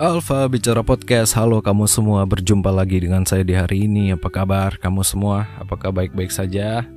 Alfa 0.00 0.48
Bicara 0.48 0.80
Podcast, 0.80 1.36
halo 1.36 1.60
kamu 1.60 1.84
semua, 1.84 2.24
berjumpa 2.24 2.72
lagi 2.72 3.04
dengan 3.04 3.20
saya 3.28 3.44
di 3.44 3.52
hari 3.52 3.84
ini. 3.84 4.16
Apa 4.16 4.32
kabar 4.32 4.80
kamu 4.80 5.04
semua? 5.04 5.44
Apakah 5.60 5.92
baik-baik 5.92 6.32
saja? 6.32 6.88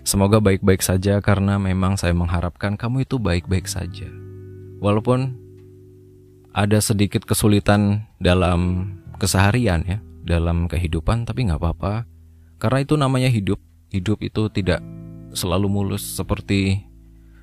Semoga 0.00 0.40
baik-baik 0.40 0.80
saja 0.80 1.20
karena 1.20 1.60
memang 1.60 2.00
saya 2.00 2.16
mengharapkan 2.16 2.80
kamu 2.80 3.04
itu 3.04 3.20
baik-baik 3.20 3.68
saja. 3.68 4.08
Walaupun 4.80 5.36
ada 6.56 6.80
sedikit 6.80 7.28
kesulitan 7.28 8.08
dalam 8.16 8.96
keseharian 9.20 9.84
ya 9.84 10.00
Dalam 10.24 10.72
kehidupan, 10.72 11.28
tapi 11.28 11.44
nggak 11.52 11.60
apa-apa. 11.60 12.08
Karena 12.56 12.80
itu 12.80 12.96
namanya 12.96 13.28
hidup. 13.28 13.60
Hidup 13.92 14.24
itu 14.24 14.48
tidak 14.48 14.80
selalu 15.36 15.68
mulus 15.68 16.16
seperti 16.16 16.80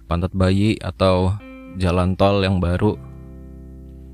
pantat 0.09 0.33
bayi 0.33 0.81
atau 0.81 1.37
jalan 1.77 2.17
tol 2.17 2.41
yang 2.41 2.57
baru 2.57 3.12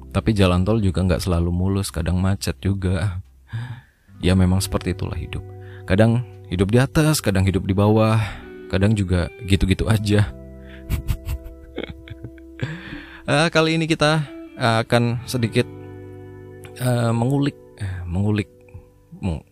tapi 0.09 0.33
jalan 0.33 0.65
tol 0.65 0.81
juga 0.81 1.05
nggak 1.05 1.21
selalu 1.21 1.53
mulus, 1.53 1.93
kadang 1.93 2.17
macet 2.17 2.57
juga. 2.57 3.21
Ya 4.19 4.35
memang 4.35 4.59
seperti 4.59 4.97
itulah 4.97 5.15
hidup. 5.15 5.45
Kadang 5.85 6.25
hidup 6.49 6.73
di 6.73 6.81
atas, 6.81 7.21
kadang 7.21 7.45
hidup 7.45 7.63
di 7.63 7.77
bawah, 7.77 8.19
kadang 8.73 8.97
juga 8.97 9.29
gitu-gitu 9.45 9.85
aja. 9.85 10.27
uh, 13.29 13.47
kali 13.55 13.77
ini 13.77 13.85
kita 13.85 14.25
akan 14.59 15.23
sedikit 15.23 15.63
uh, 16.83 17.15
mengulik, 17.15 17.55
mengulik, 18.03 18.49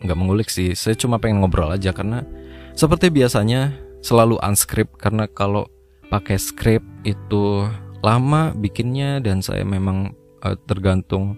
nggak 0.04 0.18
mengulik 0.20 0.50
sih. 0.52 0.76
Saya 0.76 0.98
cuma 1.00 1.22
pengen 1.22 1.40
ngobrol 1.40 1.72
aja 1.72 1.96
karena 1.96 2.28
seperti 2.76 3.08
biasanya 3.14 3.72
selalu 4.02 4.38
unscript 4.44 5.00
karena 5.00 5.26
kalau 5.32 5.70
pakai 6.12 6.36
script 6.40 6.86
itu 7.04 7.66
lama 8.06 8.54
bikinnya 8.56 9.20
dan 9.20 9.42
saya 9.42 9.66
memang 9.66 10.14
uh, 10.44 10.58
tergantung 10.68 11.38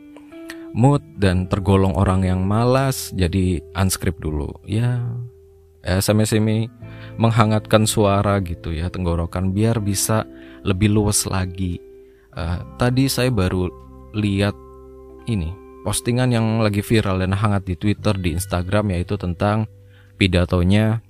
mood 0.73 1.01
dan 1.17 1.49
tergolong 1.49 1.97
orang 1.97 2.25
yang 2.25 2.45
malas 2.45 3.09
jadi 3.15 3.61
unscript 3.73 4.21
dulu. 4.21 4.53
Ya 4.65 5.01
SMS 5.83 6.35
ini 6.35 6.67
menghangatkan 7.15 7.87
suara 7.87 8.39
gitu 8.43 8.75
ya 8.75 8.91
tenggorokan 8.91 9.55
biar 9.55 9.79
bisa 9.79 10.27
lebih 10.63 10.91
luas 10.91 11.23
lagi. 11.25 11.79
Uh, 12.35 12.61
tadi 12.77 13.09
saya 13.09 13.33
baru 13.33 13.71
lihat 14.13 14.53
ini 15.25 15.51
postingan 15.81 16.29
yang 16.29 16.45
lagi 16.61 16.83
viral 16.83 17.23
dan 17.23 17.33
hangat 17.33 17.65
di 17.65 17.75
Twitter 17.79 18.13
di 18.13 18.35
Instagram 18.35 18.93
yaitu 18.93 19.17
tentang 19.17 19.65
pidatonya 20.19 21.01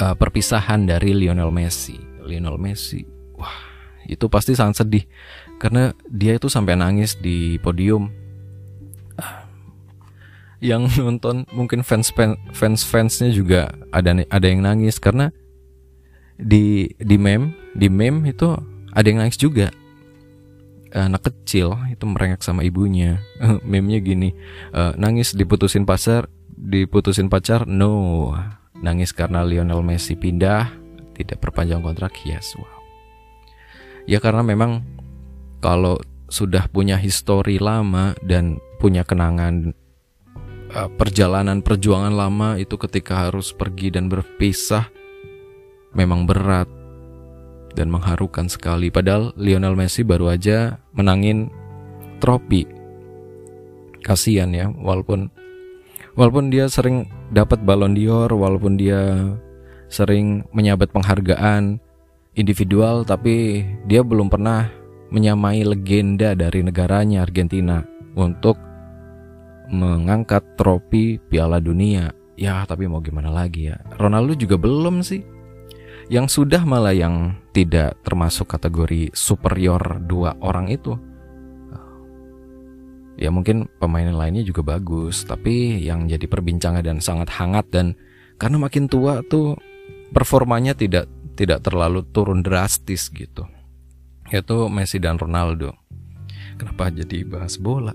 uh, 0.00 0.14
perpisahan 0.16 0.88
dari 0.88 1.12
Lionel 1.14 1.52
Messi. 1.54 1.96
Lionel 2.22 2.58
Messi 2.58 3.04
wah 3.36 3.72
itu 4.06 4.26
pasti 4.26 4.54
sangat 4.58 4.82
sedih 4.82 5.04
karena 5.62 5.94
dia 6.10 6.34
itu 6.34 6.50
sampai 6.50 6.74
nangis 6.74 7.14
di 7.14 7.54
podium. 7.62 8.10
Yang 10.58 10.98
nonton 10.98 11.46
mungkin 11.54 11.86
fans 11.86 12.10
fans 12.50 12.82
fansnya 12.82 13.30
juga 13.30 13.70
ada 13.94 14.26
ada 14.26 14.46
yang 14.50 14.66
nangis. 14.66 14.98
Karena 14.98 15.30
di 16.34 16.90
di 16.98 17.14
meme 17.14 17.54
di 17.78 17.86
meme 17.86 18.34
itu 18.34 18.50
ada 18.90 19.06
yang 19.06 19.22
nangis 19.22 19.38
juga. 19.38 19.70
Anak 20.92 21.30
kecil 21.30 21.78
itu 21.94 22.04
merengek 22.10 22.42
sama 22.42 22.66
ibunya. 22.66 23.22
Meme-nya 23.70 24.02
gini 24.04 24.34
uh, 24.76 24.92
nangis 24.98 25.32
diputusin 25.32 25.86
pacar 25.86 26.26
diputusin 26.52 27.30
pacar 27.30 27.70
no. 27.70 28.34
Nangis 28.82 29.14
karena 29.14 29.46
Lionel 29.46 29.80
Messi 29.86 30.18
pindah 30.18 30.74
tidak 31.14 31.38
perpanjang 31.38 31.86
kontrak. 31.86 32.12
Yes 32.26 32.58
wow. 32.58 32.66
Ya 34.04 34.18
karena 34.18 34.42
memang 34.42 35.01
kalau 35.62 35.96
sudah 36.26 36.66
punya 36.68 36.98
histori 36.98 37.62
lama 37.62 38.18
dan 38.26 38.58
punya 38.82 39.06
kenangan 39.06 39.70
uh, 40.74 40.90
perjalanan 40.98 41.62
perjuangan 41.62 42.12
lama 42.12 42.58
itu 42.58 42.74
ketika 42.74 43.30
harus 43.30 43.54
pergi 43.54 43.94
dan 43.94 44.10
berpisah 44.10 44.90
memang 45.94 46.24
berat 46.26 46.66
dan 47.72 47.88
mengharukan 47.88 48.48
sekali. 48.52 48.92
Padahal 48.92 49.32
Lionel 49.36 49.76
Messi 49.76 50.04
baru 50.04 50.32
aja 50.32 50.76
menangin 50.92 51.48
trofi. 52.20 52.68
Kasihan 54.02 54.50
ya, 54.50 54.66
walaupun 54.66 55.30
walaupun 56.18 56.50
dia 56.50 56.66
sering 56.66 57.06
dapat 57.30 57.62
Ballon 57.62 57.94
d'Or, 57.94 58.34
walaupun 58.34 58.74
dia 58.76 59.30
sering 59.86 60.42
menyabat 60.50 60.90
penghargaan, 60.90 61.78
individual 62.34 63.06
tapi 63.06 63.62
dia 63.86 64.02
belum 64.02 64.26
pernah 64.26 64.81
menyamai 65.12 65.60
legenda 65.62 66.32
dari 66.32 66.64
negaranya 66.64 67.22
Argentina 67.22 67.84
untuk 68.16 68.56
mengangkat 69.68 70.56
trofi 70.56 71.20
Piala 71.20 71.60
Dunia. 71.60 72.10
Ya, 72.40 72.64
tapi 72.64 72.88
mau 72.88 73.04
gimana 73.04 73.28
lagi 73.28 73.68
ya. 73.68 73.76
Ronaldo 74.00 74.32
juga 74.34 74.56
belum 74.56 75.04
sih. 75.04 75.20
Yang 76.08 76.40
sudah 76.40 76.64
malah 76.64 76.96
yang 76.96 77.36
tidak 77.52 78.00
termasuk 78.02 78.48
kategori 78.48 79.12
superior 79.12 80.00
dua 80.02 80.34
orang 80.40 80.72
itu. 80.72 80.96
Ya 83.20 83.28
mungkin 83.28 83.68
pemain 83.76 84.08
lainnya 84.08 84.42
juga 84.42 84.64
bagus, 84.64 85.22
tapi 85.28 85.84
yang 85.84 86.08
jadi 86.08 86.24
perbincangan 86.24 86.82
dan 86.82 86.98
sangat 86.98 87.28
hangat 87.36 87.68
dan 87.68 87.94
karena 88.40 88.56
makin 88.58 88.88
tua 88.88 89.20
tuh 89.28 89.54
performanya 90.10 90.72
tidak 90.72 91.06
tidak 91.36 91.62
terlalu 91.62 92.02
turun 92.10 92.40
drastis 92.42 93.12
gitu 93.12 93.46
yaitu 94.32 94.56
Messi 94.72 94.96
dan 94.96 95.20
Ronaldo. 95.20 95.76
Kenapa 96.56 96.88
jadi 96.88 97.22
bahas 97.28 97.60
bola? 97.60 97.92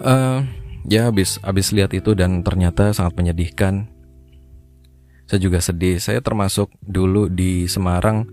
Uh, 0.00 0.40
ya 0.92 1.12
habis 1.12 1.36
habis 1.44 1.70
lihat 1.76 1.92
itu 1.92 2.16
dan 2.16 2.40
ternyata 2.40 2.96
sangat 2.96 3.14
menyedihkan. 3.20 3.92
Saya 5.28 5.44
juga 5.44 5.60
sedih. 5.60 6.00
Saya 6.00 6.24
termasuk 6.24 6.72
dulu 6.80 7.28
di 7.28 7.68
Semarang 7.68 8.24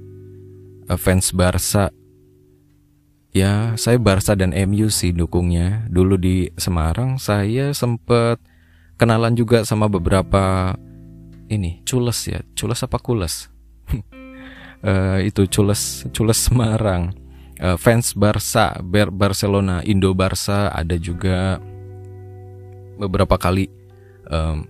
uh, 0.88 0.96
fans 0.96 1.35
Barca. 1.35 1.91
Ya 3.35 3.75
saya 3.75 4.00
Barca 4.00 4.31
dan 4.31 4.56
MU 4.56 4.88
sih 4.88 5.12
dukungnya. 5.12 5.91
Dulu 5.91 6.16
di 6.16 6.47
Semarang 6.56 7.19
saya 7.19 7.75
sempat 7.75 8.40
kenalan 8.96 9.35
juga 9.35 9.68
sama 9.68 9.91
beberapa 9.91 10.72
ini 11.52 11.84
cules 11.84 12.31
ya. 12.31 12.40
Cules 12.56 12.80
apa 12.80 12.96
kules 12.96 13.52
uh, 14.85 15.19
itu 15.19 15.50
cules 15.50 16.06
cules 16.13 16.40
Semarang. 16.40 17.12
Uh, 17.56 17.79
fans 17.79 18.12
Barca 18.12 18.75
Bar 18.84 19.16
Barcelona 19.16 19.79
Indo 19.88 20.12
Barca 20.12 20.75
ada 20.75 21.00
juga 21.00 21.56
beberapa 23.00 23.40
kali 23.40 23.72
um, 24.28 24.68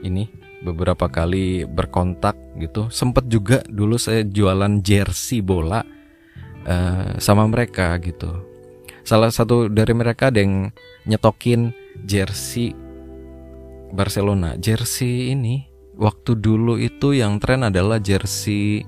ini 0.00 0.24
beberapa 0.64 1.10
kali 1.12 1.68
berkontak 1.68 2.34
gitu. 2.56 2.88
Sempet 2.88 3.28
juga 3.28 3.60
dulu 3.68 4.00
saya 4.00 4.24
jualan 4.24 4.80
jersey 4.80 5.44
bola 5.44 5.84
uh, 6.64 7.12
sama 7.20 7.44
mereka 7.44 7.92
gitu. 8.00 8.30
Salah 9.04 9.28
satu 9.28 9.66
dari 9.66 9.92
mereka 9.92 10.30
ada 10.30 10.40
yang 10.40 10.70
nyetokin 11.04 11.74
jersey 12.06 12.72
Barcelona. 13.92 14.56
Jersey 14.56 15.34
ini 15.34 15.66
waktu 15.98 16.38
dulu 16.38 16.80
itu 16.80 17.12
yang 17.12 17.36
tren 17.42 17.66
adalah 17.66 18.00
jersey 18.00 18.86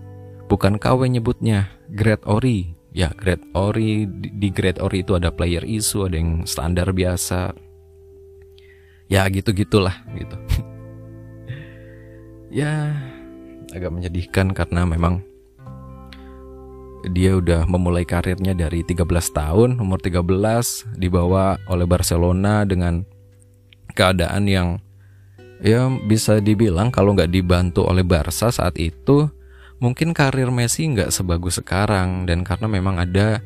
bukan 0.49 0.77
KW 0.79 1.09
nyebutnya 1.09 1.73
grade 1.91 2.25
ori. 2.27 2.75
Ya 2.95 3.11
grade 3.11 3.43
ori 3.59 4.07
di 4.11 4.49
grade 4.55 4.79
ori 4.79 5.03
itu 5.03 5.19
ada 5.19 5.35
player 5.35 5.67
isu 5.67 6.07
ada 6.07 6.17
yang 6.17 6.47
standar 6.47 6.95
biasa. 6.95 7.55
Ya 9.11 9.27
gitu 9.29 9.51
gitulah 9.51 9.95
gitu. 10.19 10.37
Ya 12.55 12.95
agak 13.75 13.91
menyedihkan 13.91 14.55
karena 14.55 14.87
memang 14.87 15.27
dia 17.13 17.37
udah 17.37 17.69
memulai 17.69 18.07
karirnya 18.09 18.57
dari 18.57 18.81
13 18.81 19.05
tahun 19.35 19.71
umur 19.77 20.01
13 20.01 20.25
dibawa 20.97 21.61
oleh 21.69 21.85
Barcelona 21.85 22.65
dengan 22.65 23.05
keadaan 23.93 24.49
yang 24.49 24.69
ya 25.61 25.89
bisa 26.09 26.41
dibilang 26.41 26.89
kalau 26.89 27.13
nggak 27.13 27.29
dibantu 27.29 27.85
oleh 27.85 28.07
Barca 28.07 28.49
saat 28.49 28.81
itu 28.81 29.29
mungkin 29.83 30.15
karir 30.15 30.51
Messi 30.55 30.87
nggak 30.87 31.11
sebagus 31.11 31.59
sekarang 31.59 32.27
dan 32.29 32.47
karena 32.47 32.67
memang 32.71 33.01
ada 33.01 33.43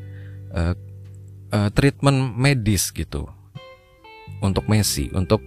uh, 0.53 0.73
uh, 1.53 1.69
treatment 1.73 2.37
medis 2.37 2.93
gitu 2.93 3.29
untuk 4.39 4.65
Messi 4.69 5.09
untuk 5.11 5.41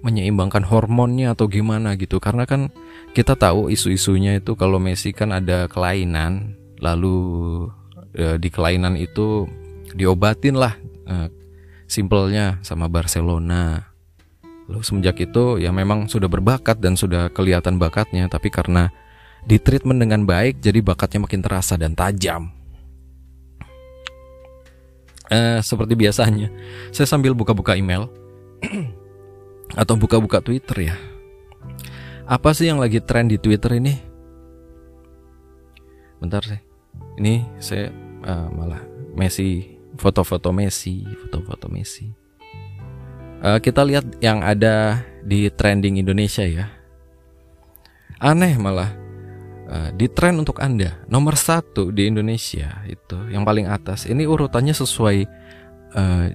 menyeimbangkan 0.00 0.64
hormonnya 0.64 1.36
atau 1.36 1.46
gimana 1.46 1.92
gitu. 2.00 2.18
Karena 2.18 2.48
kan 2.48 2.72
kita 3.12 3.36
tahu 3.36 3.68
isu-isunya 3.68 4.40
itu 4.40 4.56
kalau 4.56 4.80
Messi 4.80 5.12
kan 5.12 5.34
ada 5.34 5.68
kelainan 5.68 6.56
lalu 6.80 7.18
uh, 8.16 8.36
di 8.40 8.48
kelainan 8.48 8.96
itu 8.96 9.44
diobatin 9.92 10.56
lah 10.56 10.74
uh, 11.08 11.28
simpelnya 11.84 12.62
sama 12.64 12.88
Barcelona. 12.88 13.92
Lalu 14.70 14.86
semenjak 14.86 15.18
itu 15.18 15.58
ya 15.58 15.74
memang 15.74 16.06
sudah 16.06 16.30
berbakat 16.30 16.78
dan 16.78 16.94
sudah 16.94 17.28
kelihatan 17.34 17.76
bakatnya, 17.76 18.30
tapi 18.30 18.54
karena 18.54 18.88
ditreatment 19.46 20.00
dengan 20.00 20.24
baik, 20.28 20.60
jadi 20.60 20.80
bakatnya 20.84 21.24
makin 21.24 21.40
terasa 21.40 21.76
dan 21.80 21.96
tajam. 21.96 22.52
uh, 25.30 25.58
seperti 25.62 25.94
biasanya, 25.94 26.50
saya 26.90 27.06
sambil 27.06 27.32
buka-buka 27.32 27.78
email 27.78 28.10
atau 29.80 29.94
buka-buka 29.94 30.42
Twitter 30.42 30.92
ya. 30.92 30.96
Apa 32.26 32.54
sih 32.54 32.70
yang 32.70 32.78
lagi 32.78 33.02
tren 33.02 33.26
di 33.26 33.38
Twitter 33.38 33.78
ini? 33.78 33.94
Bentar 36.20 36.42
sih. 36.46 36.60
Ini 37.18 37.42
saya 37.58 37.90
uh, 38.22 38.48
malah 38.54 38.82
Messi, 39.18 39.78
foto-foto 39.98 40.54
Messi, 40.54 41.02
foto-foto 41.26 41.66
Messi. 41.66 42.06
Uh, 43.40 43.58
kita 43.58 43.82
lihat 43.82 44.20
yang 44.20 44.44
ada 44.44 45.00
di 45.24 45.48
trending 45.48 45.98
Indonesia 45.98 46.44
ya. 46.44 46.70
Aneh 48.20 48.52
malah 48.60 48.92
uh, 49.70 49.90
di 49.94 50.10
tren 50.10 50.42
untuk 50.42 50.58
anda 50.58 51.00
nomor 51.06 51.38
satu 51.38 51.94
di 51.94 52.10
Indonesia 52.10 52.82
itu 52.90 53.16
yang 53.30 53.46
paling 53.46 53.70
atas. 53.70 54.10
Ini 54.10 54.26
urutannya 54.26 54.74
sesuai 54.74 55.18
uh, 55.94 56.26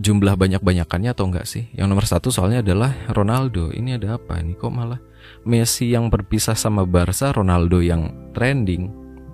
jumlah 0.00 0.34
banyak-banyakannya 0.38 1.10
atau 1.12 1.28
enggak 1.28 1.44
sih? 1.44 1.68
Yang 1.76 1.86
nomor 1.92 2.06
satu 2.08 2.32
soalnya 2.32 2.64
adalah 2.64 2.94
Ronaldo. 3.12 3.74
Ini 3.74 4.00
ada 4.00 4.16
apa 4.16 4.40
nih? 4.40 4.56
Kok 4.56 4.72
malah 4.72 5.00
Messi 5.44 5.92
yang 5.92 6.08
berpisah 6.08 6.56
sama 6.56 6.88
Barca, 6.88 7.34
Ronaldo 7.34 7.84
yang 7.84 8.32
trending? 8.32 8.88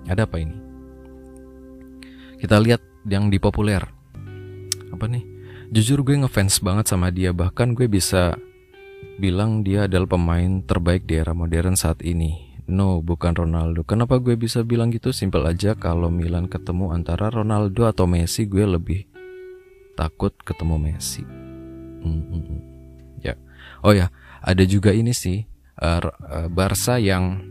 Ada 0.05 0.27
apa 0.27 0.37
ini? 0.41 0.57
Kita 2.41 2.59
lihat 2.59 2.83
yang 3.07 3.31
di 3.31 3.39
populer. 3.39 3.81
Apa 4.91 5.05
nih? 5.07 5.23
Jujur 5.73 6.05
gue 6.05 6.17
ngefans 6.19 6.61
banget 6.61 6.85
sama 6.91 7.09
dia. 7.09 7.33
Bahkan 7.33 7.73
gue 7.73 7.89
bisa 7.89 8.37
bilang 9.17 9.63
dia 9.63 9.87
adalah 9.87 10.09
pemain 10.09 10.61
terbaik 10.65 11.07
di 11.07 11.17
era 11.17 11.33
modern 11.33 11.73
saat 11.79 12.03
ini. 12.05 12.44
No, 12.65 13.01
bukan 13.05 13.37
Ronaldo. 13.37 13.85
Kenapa 13.85 14.17
gue 14.17 14.33
bisa 14.33 14.65
bilang 14.65 14.89
gitu? 14.89 15.13
Simpel 15.13 15.45
aja 15.45 15.77
kalau 15.77 16.09
Milan 16.09 16.49
ketemu 16.49 16.91
antara 16.93 17.29
Ronaldo 17.29 17.85
atau 17.85 18.09
Messi, 18.09 18.49
gue 18.49 18.65
lebih 18.65 19.05
takut 19.93 20.33
ketemu 20.41 20.75
Messi. 20.81 21.21
Hmm, 22.01 22.21
hmm, 22.25 22.41
hmm. 22.41 22.61
Ya. 23.21 23.37
Oh 23.85 23.93
ya, 23.93 24.09
ada 24.41 24.65
juga 24.65 24.89
ini 24.93 25.13
sih 25.13 25.45
uh, 25.81 26.09
Barca 26.49 26.97
yang 26.97 27.41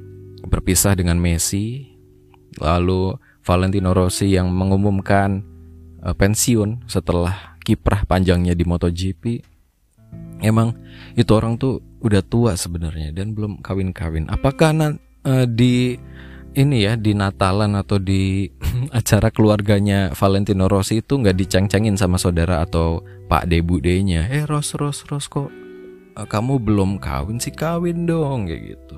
berpisah 0.44 0.98
dengan 0.98 1.16
Messi 1.22 1.94
Lalu 2.62 3.18
Valentino 3.42 3.90
Rossi 3.90 4.30
yang 4.30 4.50
mengumumkan 4.54 5.42
uh, 6.02 6.14
pensiun 6.14 6.86
setelah 6.86 7.58
kiprah 7.64 8.06
panjangnya 8.06 8.54
di 8.54 8.62
MotoGP. 8.62 9.42
Emang 10.44 10.76
itu 11.18 11.30
orang 11.34 11.56
tuh 11.56 11.80
udah 12.04 12.20
tua 12.20 12.52
sebenarnya 12.54 13.10
dan 13.16 13.32
belum 13.32 13.64
kawin-kawin. 13.64 14.28
Apakah 14.28 14.76
uh, 15.26 15.46
di 15.48 15.98
ini 16.54 16.86
ya 16.86 16.94
di 16.94 17.12
Natalan 17.12 17.74
atau 17.74 17.98
di 17.98 18.46
acara 18.98 19.28
keluarganya 19.34 20.14
Valentino 20.14 20.70
Rossi 20.70 21.02
itu 21.02 21.18
nggak 21.18 21.34
diceng-cengin 21.34 21.98
sama 21.98 22.20
saudara 22.20 22.62
atau 22.62 23.02
Pak 23.26 23.50
Debu 23.50 23.82
D-nya. 23.82 24.30
Eh 24.30 24.46
Ros 24.46 24.78
Ros 24.78 25.02
Ros 25.10 25.26
kok 25.26 25.50
uh, 26.14 26.26
kamu 26.28 26.62
belum 26.62 27.02
kawin 27.02 27.42
sih 27.42 27.52
kawin 27.52 28.06
dong 28.06 28.46
kayak 28.46 28.78
gitu. 28.78 28.96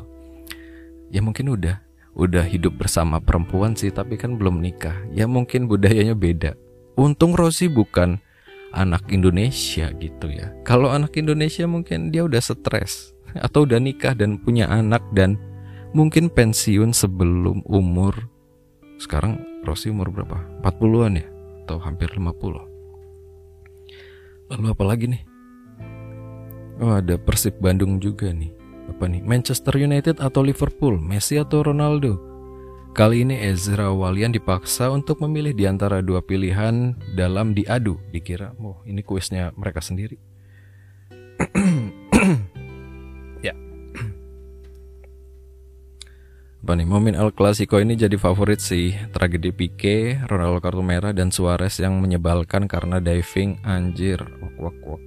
Ya 1.09 1.25
mungkin 1.25 1.49
udah 1.49 1.87
udah 2.17 2.49
hidup 2.49 2.81
bersama 2.81 3.21
perempuan 3.21 3.77
sih 3.77 3.93
tapi 3.93 4.17
kan 4.17 4.41
belum 4.41 4.65
nikah 4.65 4.97
ya 5.13 5.29
mungkin 5.29 5.69
budayanya 5.69 6.17
beda 6.17 6.57
untung 6.97 7.37
Rosi 7.37 7.69
bukan 7.69 8.17
anak 8.73 9.05
Indonesia 9.13 9.93
gitu 10.01 10.33
ya 10.33 10.49
kalau 10.65 10.89
anak 10.89 11.13
Indonesia 11.21 11.69
mungkin 11.69 12.09
dia 12.09 12.25
udah 12.25 12.41
stres 12.41 13.13
atau 13.37 13.69
udah 13.69 13.77
nikah 13.77 14.17
dan 14.17 14.41
punya 14.41 14.65
anak 14.73 15.05
dan 15.13 15.37
mungkin 15.93 16.33
pensiun 16.33 16.91
sebelum 16.91 17.63
umur 17.69 18.31
sekarang 18.97 19.43
Rosi 19.67 19.93
umur 19.93 20.09
berapa? 20.09 20.41
40-an 20.65 21.21
ya? 21.21 21.27
Atau 21.67 21.83
hampir 21.83 22.09
50 22.15 22.77
lalu 24.51 24.67
apa 24.71 24.85
lagi 24.87 25.07
nih? 25.11 25.23
Oh 26.79 26.93
ada 26.93 27.17
Persib 27.17 27.59
Bandung 27.59 27.99
juga 27.99 28.31
nih. 28.31 28.53
Apa 28.87 29.11
nih? 29.11 29.25
Manchester 29.25 29.75
United 29.75 30.23
atau 30.23 30.45
Liverpool, 30.47 31.01
Messi 31.01 31.41
atau 31.41 31.65
Ronaldo. 31.67 32.21
Kali 32.97 33.29
ini 33.29 33.37
Ezra 33.45 33.93
Walian 33.93 34.33
dipaksa 34.33 34.89
untuk 34.89 35.21
memilih 35.21 35.53
di 35.53 35.69
antara 35.69 36.01
dua 36.01 36.25
pilihan 36.25 36.97
dalam 37.13 37.53
diadu. 37.53 38.01
Dikira, 38.09 38.57
oh 38.57 38.81
ini 38.89 39.05
kuisnya 39.05 39.53
mereka 39.53 39.85
sendiri. 39.85 40.17
Apa 46.67 46.75
nih, 46.75 46.83
momen 46.83 47.15
El 47.15 47.31
Clasico 47.31 47.79
ini 47.79 47.95
jadi 47.95 48.19
favorit 48.19 48.59
sih. 48.59 48.91
Tragedi 49.15 49.55
Pique, 49.55 50.19
Ronaldo 50.27 50.59
kartu 50.59 50.83
merah, 50.83 51.15
dan 51.15 51.31
Suarez 51.31 51.79
yang 51.79 52.03
menyebalkan 52.03 52.67
karena 52.67 52.99
diving 52.99 53.63
anjir. 53.63 54.19
Wak, 54.43 54.59
wak, 54.59 54.75
wak. 54.83 55.03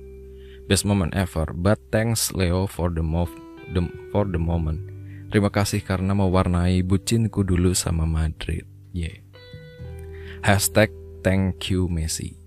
Best 0.72 0.88
moment 0.88 1.12
ever, 1.12 1.52
but 1.52 1.76
thanks 1.92 2.32
Leo 2.32 2.64
for 2.64 2.88
the 2.88 3.04
move 3.04 3.28
the, 3.76 3.84
for 4.16 4.24
the 4.24 4.40
moment. 4.40 4.80
Terima 5.36 5.52
kasih 5.52 5.84
karena 5.84 6.16
mewarnai 6.16 6.80
bucinku 6.80 7.44
dulu 7.44 7.76
sama 7.76 8.08
Madrid. 8.08 8.64
Yeah. 8.96 9.20
Hashtag 10.40 10.96
thank 11.28 11.68
you 11.68 11.92
Messi. 11.92 12.40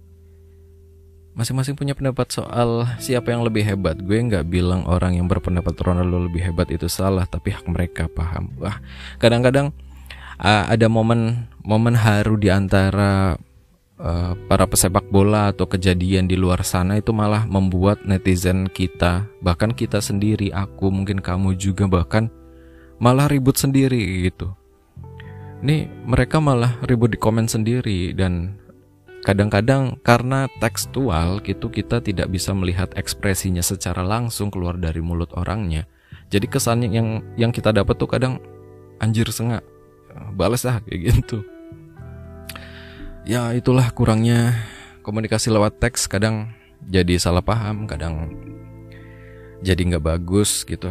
Masing-masing 1.33 1.73
punya 1.73 1.97
pendapat 1.97 2.29
soal 2.29 2.85
siapa 3.01 3.33
yang 3.33 3.41
lebih 3.41 3.65
hebat. 3.65 3.97
Gue 4.05 4.21
nggak 4.21 4.53
bilang 4.53 4.85
orang 4.85 5.17
yang 5.17 5.33
berpendapat 5.33 5.73
Ronaldo 5.81 6.29
lebih 6.29 6.45
hebat 6.45 6.69
itu 6.69 6.93
salah, 6.93 7.25
tapi 7.25 7.57
hak 7.57 7.65
mereka 7.73 8.05
paham. 8.13 8.53
Wah, 8.61 8.77
kadang-kadang 9.17 9.73
uh, 10.37 10.65
ada 10.69 10.93
momen 10.93 11.49
momen 11.65 11.97
haru 11.97 12.37
di 12.37 12.53
antara 12.53 13.41
uh, 13.97 14.37
para 14.45 14.69
pesepak 14.69 15.09
bola 15.09 15.55
atau 15.57 15.65
kejadian 15.65 16.29
di 16.29 16.37
luar 16.37 16.61
sana 16.67 17.01
itu 17.01 17.17
malah 17.17 17.49
membuat 17.49 18.05
netizen 18.05 18.69
kita, 18.69 19.25
bahkan 19.41 19.73
kita 19.73 20.05
sendiri, 20.05 20.53
aku 20.53 20.93
mungkin 20.93 21.25
kamu 21.25 21.57
juga 21.57 21.89
bahkan 21.89 22.29
malah 23.01 23.25
ribut 23.31 23.57
sendiri 23.57 24.29
gitu. 24.29 24.53
Ini 25.63 25.87
mereka 26.05 26.43
malah 26.43 26.77
ribut 26.85 27.15
di 27.15 27.19
komen 27.23 27.47
sendiri 27.47 28.11
dan 28.19 28.59
kadang-kadang 29.23 30.03
karena 30.03 30.51
tekstual 30.59 31.39
gitu 31.47 31.71
kita 31.71 32.03
tidak 32.03 32.29
bisa 32.29 32.51
melihat 32.53 32.91
ekspresinya 32.99 33.63
secara 33.63 34.03
langsung 34.03 34.51
keluar 34.51 34.75
dari 34.77 34.99
mulut 34.99 35.31
orangnya. 35.39 35.87
Jadi 36.29 36.47
kesannya 36.51 36.89
yang 36.91 37.09
yang 37.39 37.55
kita 37.55 37.71
dapat 37.71 37.95
tuh 37.97 38.11
kadang 38.11 38.43
anjir 38.99 39.31
sengak 39.31 39.63
balas 40.35 40.67
lah 40.67 40.83
kayak 40.83 41.15
gitu. 41.15 41.47
Ya 43.23 43.55
itulah 43.55 43.87
kurangnya 43.95 44.59
komunikasi 45.07 45.55
lewat 45.55 45.79
teks 45.79 46.11
kadang 46.11 46.51
jadi 46.83 47.15
salah 47.23 47.43
paham 47.43 47.87
kadang 47.87 48.35
jadi 49.63 49.79
nggak 49.87 50.03
bagus 50.03 50.67
gitu. 50.67 50.91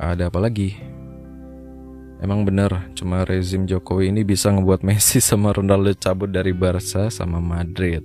Ada 0.00 0.32
apa 0.32 0.40
lagi 0.40 0.78
emang 2.18 2.46
bener 2.46 2.90
cuma 2.94 3.22
rezim 3.26 3.66
Jokowi 3.66 4.10
ini 4.10 4.22
bisa 4.22 4.50
ngebuat 4.54 4.86
Messi 4.86 5.22
sama 5.28 5.54
Ronaldo 5.54 5.94
cabut 5.96 6.30
dari 6.30 6.54
Barca 6.54 7.10
sama 7.10 7.42
Madrid. 7.42 8.02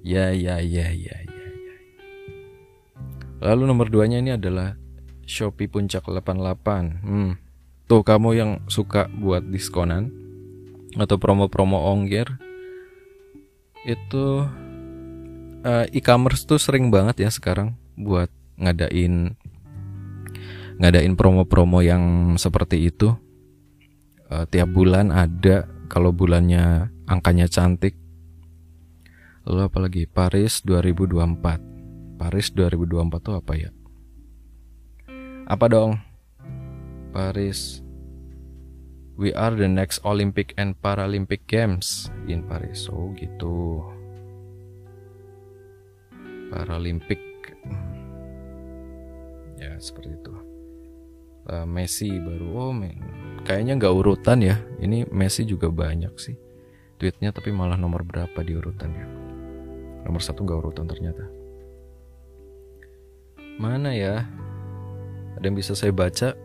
Ya 0.00 0.32
ya 0.32 0.60
ya 0.60 0.88
ya 0.88 1.16
ya 1.16 1.16
ya. 1.28 1.46
Lalu 3.40 3.62
nomor 3.68 3.88
duanya 3.88 4.20
ini 4.20 4.36
adalah 4.36 4.76
Shopee 5.24 5.70
Puncak 5.70 6.04
88 6.04 7.06
hmm. 7.06 7.32
Tuh 7.88 8.02
kamu 8.06 8.30
yang 8.36 8.50
suka 8.70 9.10
buat 9.10 9.42
diskonan 9.50 10.12
atau 10.94 11.16
promo-promo 11.18 11.78
ongkir 11.90 12.26
itu 13.86 14.44
uh, 15.64 15.86
e-commerce 15.94 16.44
tuh 16.44 16.60
sering 16.60 16.90
banget 16.92 17.24
ya 17.24 17.30
sekarang 17.32 17.78
buat 17.96 18.28
ngadain 18.60 19.38
ngadain 20.80 21.12
promo-promo 21.12 21.84
yang 21.84 22.34
seperti 22.40 22.88
itu 22.88 23.12
uh, 24.32 24.44
tiap 24.48 24.72
bulan 24.72 25.12
ada 25.12 25.68
kalau 25.92 26.10
bulannya 26.10 26.88
angkanya 27.04 27.46
cantik 27.52 28.00
lalu 29.44 29.68
apalagi 29.68 30.02
Paris 30.08 30.64
2024 30.64 32.16
Paris 32.16 32.46
2024 32.56 33.20
tuh 33.20 33.34
apa 33.36 33.52
ya 33.60 33.70
apa 35.44 35.66
dong 35.68 36.00
Paris 37.12 37.84
We 39.20 39.36
are 39.36 39.52
the 39.52 39.68
next 39.68 40.00
Olympic 40.08 40.56
and 40.56 40.80
Paralympic 40.80 41.44
Games 41.44 42.08
in 42.24 42.40
Paris. 42.48 42.88
Oh 42.88 43.12
gitu. 43.20 43.84
Paralympic. 46.48 47.20
Ya 49.60 49.76
seperti 49.76 50.16
itu. 50.16 50.39
Uh, 51.50 51.66
Messi 51.66 52.14
baru. 52.22 52.46
Oh 52.54 52.70
men. 52.70 52.94
Kayaknya 53.42 53.82
nggak 53.82 53.94
urutan 53.94 54.38
ya. 54.38 54.56
Ini 54.78 55.10
Messi 55.10 55.42
juga 55.42 55.66
banyak 55.66 56.14
sih. 56.14 56.38
Tweetnya 57.00 57.34
tapi 57.34 57.50
malah 57.50 57.74
nomor 57.74 58.06
berapa 58.06 58.38
di 58.46 58.54
urutannya. 58.54 59.06
Nomor 60.06 60.22
satu 60.22 60.46
nggak 60.46 60.60
urutan 60.62 60.86
ternyata. 60.86 61.26
Mana 63.58 63.90
ya? 63.90 64.22
Ada 65.34 65.44
yang 65.50 65.58
bisa 65.58 65.74
saya 65.74 65.90
baca? 65.90 66.38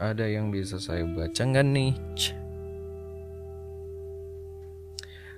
Ada 0.00 0.24
yang 0.32 0.48
bisa 0.48 0.80
saya 0.80 1.04
baca 1.04 1.42
nggak 1.44 1.66
nih? 1.68 1.92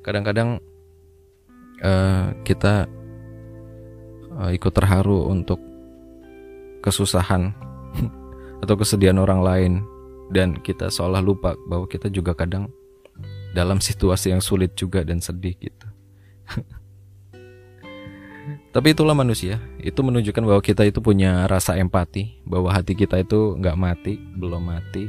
kadang-kadang 0.08 0.56
uh, 1.84 2.32
kita 2.40 2.88
uh, 4.40 4.50
ikut 4.56 4.72
terharu 4.72 5.28
untuk 5.28 5.60
kesusahan 6.80 7.52
atau 8.62 8.74
kesedihan 8.78 9.18
orang 9.18 9.40
lain. 9.42 9.72
Dan 10.28 10.60
kita 10.60 10.92
seolah 10.92 11.24
lupa 11.24 11.56
bahwa 11.64 11.88
kita 11.88 12.12
juga 12.12 12.36
kadang 12.36 12.68
dalam 13.56 13.80
situasi 13.80 14.28
yang 14.36 14.44
sulit 14.44 14.76
juga 14.76 15.00
dan 15.00 15.24
sedih 15.24 15.56
gitu. 15.56 15.88
Tapi 18.68 18.92
itulah 18.92 19.16
manusia, 19.16 19.56
itu 19.80 20.04
menunjukkan 20.04 20.44
bahwa 20.44 20.60
kita 20.60 20.84
itu 20.84 21.00
punya 21.00 21.48
rasa 21.48 21.80
empati, 21.80 22.44
bahwa 22.44 22.68
hati 22.68 22.92
kita 22.92 23.24
itu 23.24 23.56
nggak 23.56 23.76
mati, 23.80 24.20
belum 24.36 24.68
mati. 24.68 25.08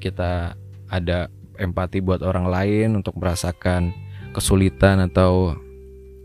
Kita 0.00 0.56
ada 0.88 1.28
empati 1.60 2.00
buat 2.00 2.24
orang 2.24 2.48
lain 2.48 2.96
untuk 2.96 3.16
merasakan 3.20 3.92
kesulitan 4.32 5.04
atau 5.04 5.56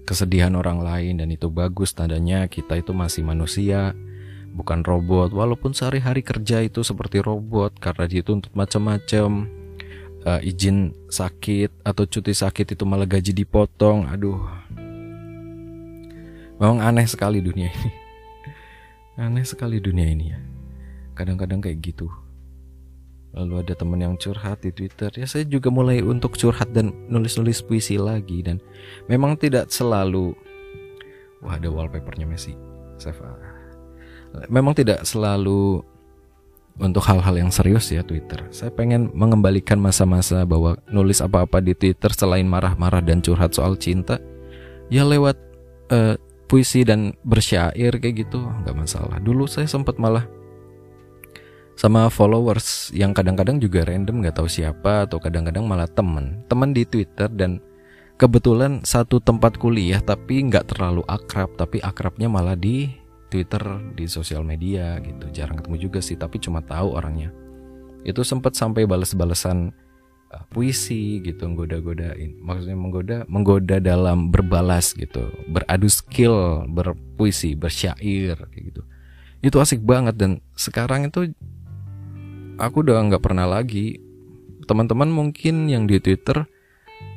kesedihan 0.08 0.56
orang 0.56 0.80
lain. 0.84 1.20
Dan 1.20 1.32
itu 1.36 1.52
bagus 1.52 1.92
tandanya 1.92 2.48
kita 2.48 2.80
itu 2.80 2.96
masih 2.96 3.24
manusia 3.28 3.92
bukan 4.62 4.86
robot. 4.86 5.34
Walaupun 5.34 5.74
sehari-hari 5.74 6.22
kerja 6.22 6.62
itu 6.62 6.86
seperti 6.86 7.26
robot 7.26 7.82
karena 7.82 8.06
dituntut 8.06 8.54
macam-macam 8.54 9.50
uh, 10.30 10.42
izin 10.46 10.94
sakit 11.10 11.82
atau 11.82 12.06
cuti 12.06 12.32
sakit 12.38 12.78
itu 12.78 12.84
malah 12.86 13.10
gaji 13.10 13.34
dipotong. 13.34 14.06
Aduh. 14.06 14.38
Memang 16.62 16.78
aneh 16.78 17.10
sekali 17.10 17.42
dunia 17.42 17.74
ini. 17.74 17.92
Aneh 19.26 19.46
sekali 19.46 19.82
dunia 19.82 20.06
ini 20.06 20.26
ya. 20.30 20.40
Kadang-kadang 21.18 21.60
kayak 21.60 21.82
gitu. 21.82 22.06
Lalu 23.34 23.66
ada 23.66 23.74
teman 23.74 23.98
yang 23.98 24.16
curhat 24.20 24.62
di 24.62 24.76
Twitter 24.76 25.08
ya 25.16 25.24
saya 25.24 25.48
juga 25.48 25.72
mulai 25.72 26.04
untuk 26.04 26.36
curhat 26.36 26.76
dan 26.76 26.92
nulis-nulis 27.08 27.64
puisi 27.64 27.96
lagi 27.96 28.44
dan 28.46 28.62
memang 29.10 29.40
tidak 29.40 29.72
selalu. 29.74 30.36
Wah 31.42 31.58
ada 31.58 31.72
wallpapernya 31.72 32.30
Messi. 32.30 32.54
Seva 33.02 33.51
memang 34.48 34.78
tidak 34.78 35.04
selalu 35.04 35.84
untuk 36.80 37.04
hal-hal 37.04 37.36
yang 37.36 37.52
serius 37.52 37.92
ya 37.92 38.02
Twitter. 38.02 38.42
Saya 38.50 38.72
pengen 38.72 39.12
mengembalikan 39.12 39.78
masa-masa 39.78 40.48
bahwa 40.48 40.80
nulis 40.88 41.20
apa-apa 41.20 41.60
di 41.60 41.76
Twitter 41.76 42.10
selain 42.16 42.48
marah-marah 42.48 43.04
dan 43.04 43.20
curhat 43.20 43.52
soal 43.52 43.76
cinta 43.76 44.18
ya 44.88 45.04
lewat 45.04 45.36
uh, 45.92 46.16
puisi 46.48 46.88
dan 46.88 47.16
bersyair 47.28 47.96
kayak 48.00 48.28
gitu 48.28 48.40
nggak 48.64 48.76
masalah. 48.76 49.20
Dulu 49.20 49.46
saya 49.46 49.68
sempat 49.68 50.00
malah 50.00 50.24
sama 51.76 52.08
followers 52.14 52.94
yang 52.94 53.16
kadang-kadang 53.16 53.58
juga 53.58 53.82
random 53.88 54.22
nggak 54.22 54.38
tahu 54.38 54.46
siapa 54.46 55.10
atau 55.10 55.18
kadang-kadang 55.18 55.66
malah 55.66 55.90
temen 55.90 56.44
temen 56.46 56.76
di 56.78 56.86
Twitter 56.86 57.26
dan 57.32 57.58
kebetulan 58.22 58.86
satu 58.86 59.18
tempat 59.18 59.58
kuliah 59.58 59.98
tapi 59.98 60.46
nggak 60.46 60.76
terlalu 60.76 61.02
akrab 61.10 61.50
tapi 61.58 61.82
akrabnya 61.82 62.30
malah 62.30 62.54
di 62.54 63.01
Twitter 63.32 63.64
di 63.96 64.06
sosial 64.12 64.44
media 64.44 65.00
gitu. 65.00 65.32
Jarang 65.32 65.64
ketemu 65.64 65.78
juga 65.88 66.00
sih 66.04 66.20
tapi 66.20 66.38
cuma 66.44 66.60
tahu 66.60 67.00
orangnya. 67.00 67.32
Itu 68.04 68.28
sempat 68.28 68.60
sampai 68.60 68.84
balas-balasan 68.84 69.72
uh, 70.36 70.44
puisi 70.52 71.24
gitu 71.24 71.48
menggoda-godain. 71.48 72.36
Maksudnya 72.44 72.76
menggoda 72.76 73.18
menggoda 73.32 73.80
dalam 73.80 74.28
berbalas 74.28 74.92
gitu. 74.92 75.32
Beradu 75.48 75.88
skill 75.88 76.68
berpuisi 76.68 77.56
bersyair 77.56 78.36
kayak 78.36 78.64
gitu. 78.76 78.82
Itu 79.40 79.58
asik 79.64 79.82
banget 79.82 80.20
dan 80.20 80.44
sekarang 80.60 81.08
itu 81.08 81.32
aku 82.60 82.84
udah 82.84 83.00
nggak 83.08 83.24
pernah 83.24 83.48
lagi. 83.48 83.98
Teman-teman 84.68 85.10
mungkin 85.10 85.72
yang 85.72 85.90
di 85.90 85.98
Twitter 85.98 86.46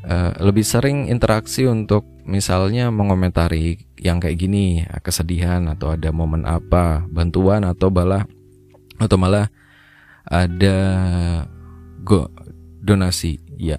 uh, 0.04 0.32
lebih 0.40 0.64
sering 0.64 1.08
interaksi 1.08 1.64
untuk 1.64 2.04
misalnya 2.24 2.88
mengomentari 2.88 3.84
yang 4.00 4.20
kayak 4.20 4.40
gini 4.40 4.84
kesedihan 5.04 5.64
atau 5.68 5.92
ada 5.92 6.12
momen 6.12 6.44
apa 6.48 7.04
bantuan 7.08 7.64
atau 7.64 7.92
malah 7.92 8.24
atau 9.00 9.16
malah 9.20 9.48
ada 10.24 10.78
go 12.00 12.28
donasi 12.84 13.40
ya 13.60 13.76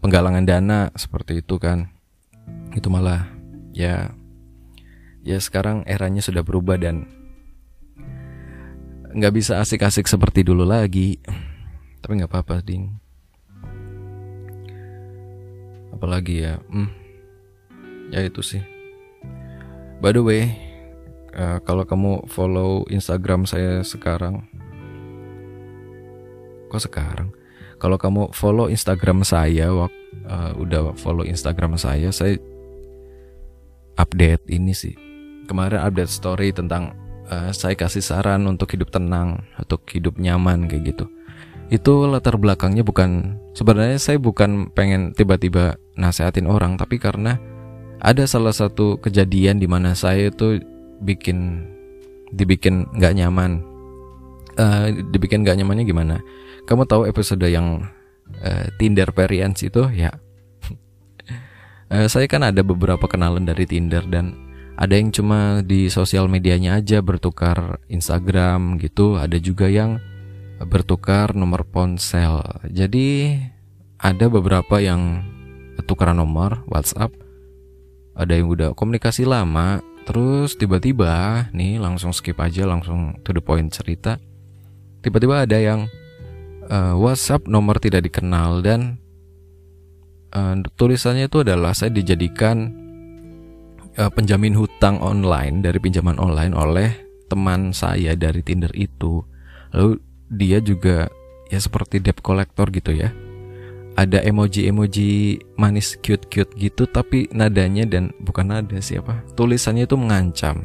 penggalangan 0.00 0.44
dana 0.44 0.80
seperti 0.96 1.40
itu 1.44 1.56
kan. 1.60 1.88
Itu 2.72 2.92
malah 2.92 3.28
ya 3.72 4.12
ya 5.24 5.38
sekarang 5.40 5.84
eranya 5.84 6.24
sudah 6.24 6.44
berubah 6.44 6.80
dan 6.80 7.08
nggak 9.08 9.32
bisa 9.32 9.60
asik-asik 9.60 10.04
seperti 10.08 10.44
dulu 10.44 10.64
lagi. 10.68 11.20
Tapi 12.04 12.20
nggak 12.20 12.30
apa-apa 12.30 12.64
ding 12.64 13.07
apalagi 15.94 16.44
ya 16.46 16.60
hmm, 16.70 16.90
ya 18.12 18.24
itu 18.24 18.40
sih. 18.44 18.62
By 19.98 20.14
the 20.14 20.22
way 20.22 20.42
uh, 21.34 21.58
kalau 21.64 21.82
kamu 21.82 22.28
follow 22.30 22.86
Instagram 22.88 23.44
saya 23.44 23.82
sekarang 23.82 24.46
kok 26.68 26.84
sekarang? 26.84 27.32
Kalau 27.78 27.94
kamu 27.94 28.34
follow 28.34 28.66
Instagram 28.66 29.22
saya 29.22 29.70
uh, 29.70 30.52
udah 30.58 30.92
follow 30.98 31.22
Instagram 31.22 31.78
saya 31.78 32.10
saya 32.10 32.36
update 33.98 34.46
ini 34.48 34.72
sih. 34.72 34.94
Kemarin 35.48 35.80
update 35.80 36.12
story 36.12 36.52
tentang 36.52 36.92
uh, 37.28 37.50
saya 37.50 37.74
kasih 37.74 38.04
saran 38.04 38.44
untuk 38.46 38.70
hidup 38.72 38.92
tenang, 38.92 39.42
untuk 39.58 39.82
hidup 39.90 40.16
nyaman 40.20 40.68
kayak 40.68 40.94
gitu. 40.94 41.06
Itu 41.68 42.08
latar 42.08 42.40
belakangnya 42.40 42.80
bukan 42.80 43.36
sebenarnya 43.52 44.00
saya 44.00 44.16
bukan 44.16 44.72
pengen 44.72 45.12
tiba-tiba 45.12 45.76
nasehatin 46.00 46.48
orang, 46.48 46.80
tapi 46.80 46.96
karena 46.96 47.36
ada 48.00 48.24
salah 48.24 48.56
satu 48.56 48.96
kejadian 49.04 49.60
di 49.60 49.68
mana 49.68 49.92
saya 49.92 50.32
itu 50.32 50.64
bikin 51.04 51.68
dibikin 52.32 52.88
nggak 52.96 53.14
nyaman. 53.20 53.60
Uh, 54.58 54.90
dibikin 55.12 55.44
nggak 55.44 55.60
nyamannya 55.60 55.84
gimana? 55.86 56.16
Kamu 56.66 56.88
tahu 56.88 57.06
episode 57.06 57.46
yang 57.46 57.86
uh, 58.42 58.66
Tinder 58.80 59.12
Perians 59.12 59.60
itu 59.62 59.86
ya? 59.92 60.10
uh, 61.92 62.08
saya 62.12 62.26
kan 62.26 62.42
ada 62.42 62.64
beberapa 62.64 63.04
kenalan 63.06 63.46
dari 63.46 63.68
Tinder 63.68 64.02
dan 64.08 64.48
ada 64.78 64.94
yang 64.94 65.10
cuma 65.10 65.60
di 65.66 65.90
sosial 65.90 66.30
medianya 66.30 66.78
aja 66.78 67.02
bertukar 67.02 67.82
Instagram 67.90 68.78
gitu 68.78 69.18
ada 69.18 69.34
juga 69.42 69.66
yang 69.66 69.98
bertukar 70.66 71.36
nomor 71.38 71.62
ponsel. 71.68 72.42
Jadi 72.66 73.38
ada 73.98 74.26
beberapa 74.26 74.82
yang 74.82 75.22
tukaran 75.86 76.18
nomor 76.18 76.66
WhatsApp. 76.66 77.14
Ada 78.18 78.34
yang 78.34 78.50
udah 78.50 78.74
komunikasi 78.74 79.22
lama 79.22 79.78
terus 80.08 80.56
tiba-tiba 80.56 81.46
nih 81.52 81.76
langsung 81.76 82.16
skip 82.16 82.40
aja 82.40 82.64
langsung 82.64 83.20
to 83.22 83.30
the 83.30 83.42
point 83.42 83.70
cerita. 83.70 84.18
Tiba-tiba 85.04 85.46
ada 85.46 85.58
yang 85.60 85.86
uh, 86.66 86.98
WhatsApp 86.98 87.46
nomor 87.46 87.78
tidak 87.78 88.10
dikenal 88.10 88.64
dan 88.64 88.98
uh, 90.34 90.58
tulisannya 90.74 91.30
itu 91.30 91.46
adalah 91.46 91.76
saya 91.76 91.94
dijadikan 91.94 92.72
uh, 93.94 94.10
penjamin 94.10 94.58
hutang 94.58 94.98
online 94.98 95.62
dari 95.62 95.78
pinjaman 95.78 96.18
online 96.18 96.56
oleh 96.56 96.90
teman 97.28 97.70
saya 97.76 98.18
dari 98.18 98.40
Tinder 98.42 98.72
itu. 98.74 99.22
Lalu 99.76 100.07
dia 100.28 100.60
juga 100.60 101.08
ya 101.48 101.58
seperti 101.58 102.00
debt 102.00 102.20
collector 102.20 102.68
gitu 102.72 102.92
ya. 102.92 103.12
Ada 103.98 104.22
emoji-emoji 104.22 105.42
manis 105.58 105.98
cute-cute 105.98 106.54
gitu 106.54 106.86
tapi 106.86 107.26
nadanya 107.34 107.82
dan 107.82 108.14
bukan 108.22 108.54
nada 108.54 108.78
siapa. 108.78 109.26
Tulisannya 109.34 109.90
itu 109.90 109.98
mengancam. 109.98 110.62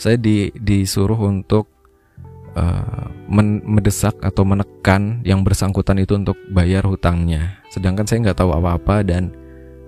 Saya 0.00 0.16
di, 0.16 0.48
disuruh 0.56 1.20
untuk 1.28 1.68
uh, 2.56 3.06
mendesak 3.28 4.16
atau 4.24 4.48
menekan 4.48 5.20
yang 5.28 5.44
bersangkutan 5.44 6.00
itu 6.00 6.16
untuk 6.16 6.40
bayar 6.48 6.88
hutangnya. 6.88 7.60
Sedangkan 7.68 8.08
saya 8.08 8.24
nggak 8.24 8.40
tahu 8.40 8.50
apa-apa 8.56 9.04
dan 9.04 9.36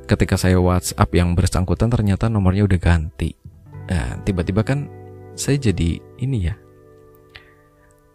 ketika 0.05 0.37
saya 0.37 0.61
WhatsApp 0.61 1.17
yang 1.17 1.33
bersangkutan 1.33 1.89
ternyata 1.89 2.29
nomornya 2.29 2.69
udah 2.69 2.81
ganti. 2.81 3.33
Nah, 3.89 4.21
tiba-tiba 4.25 4.65
kan 4.65 4.89
saya 5.37 5.57
jadi 5.61 6.01
ini 6.21 6.39
ya. 6.49 6.55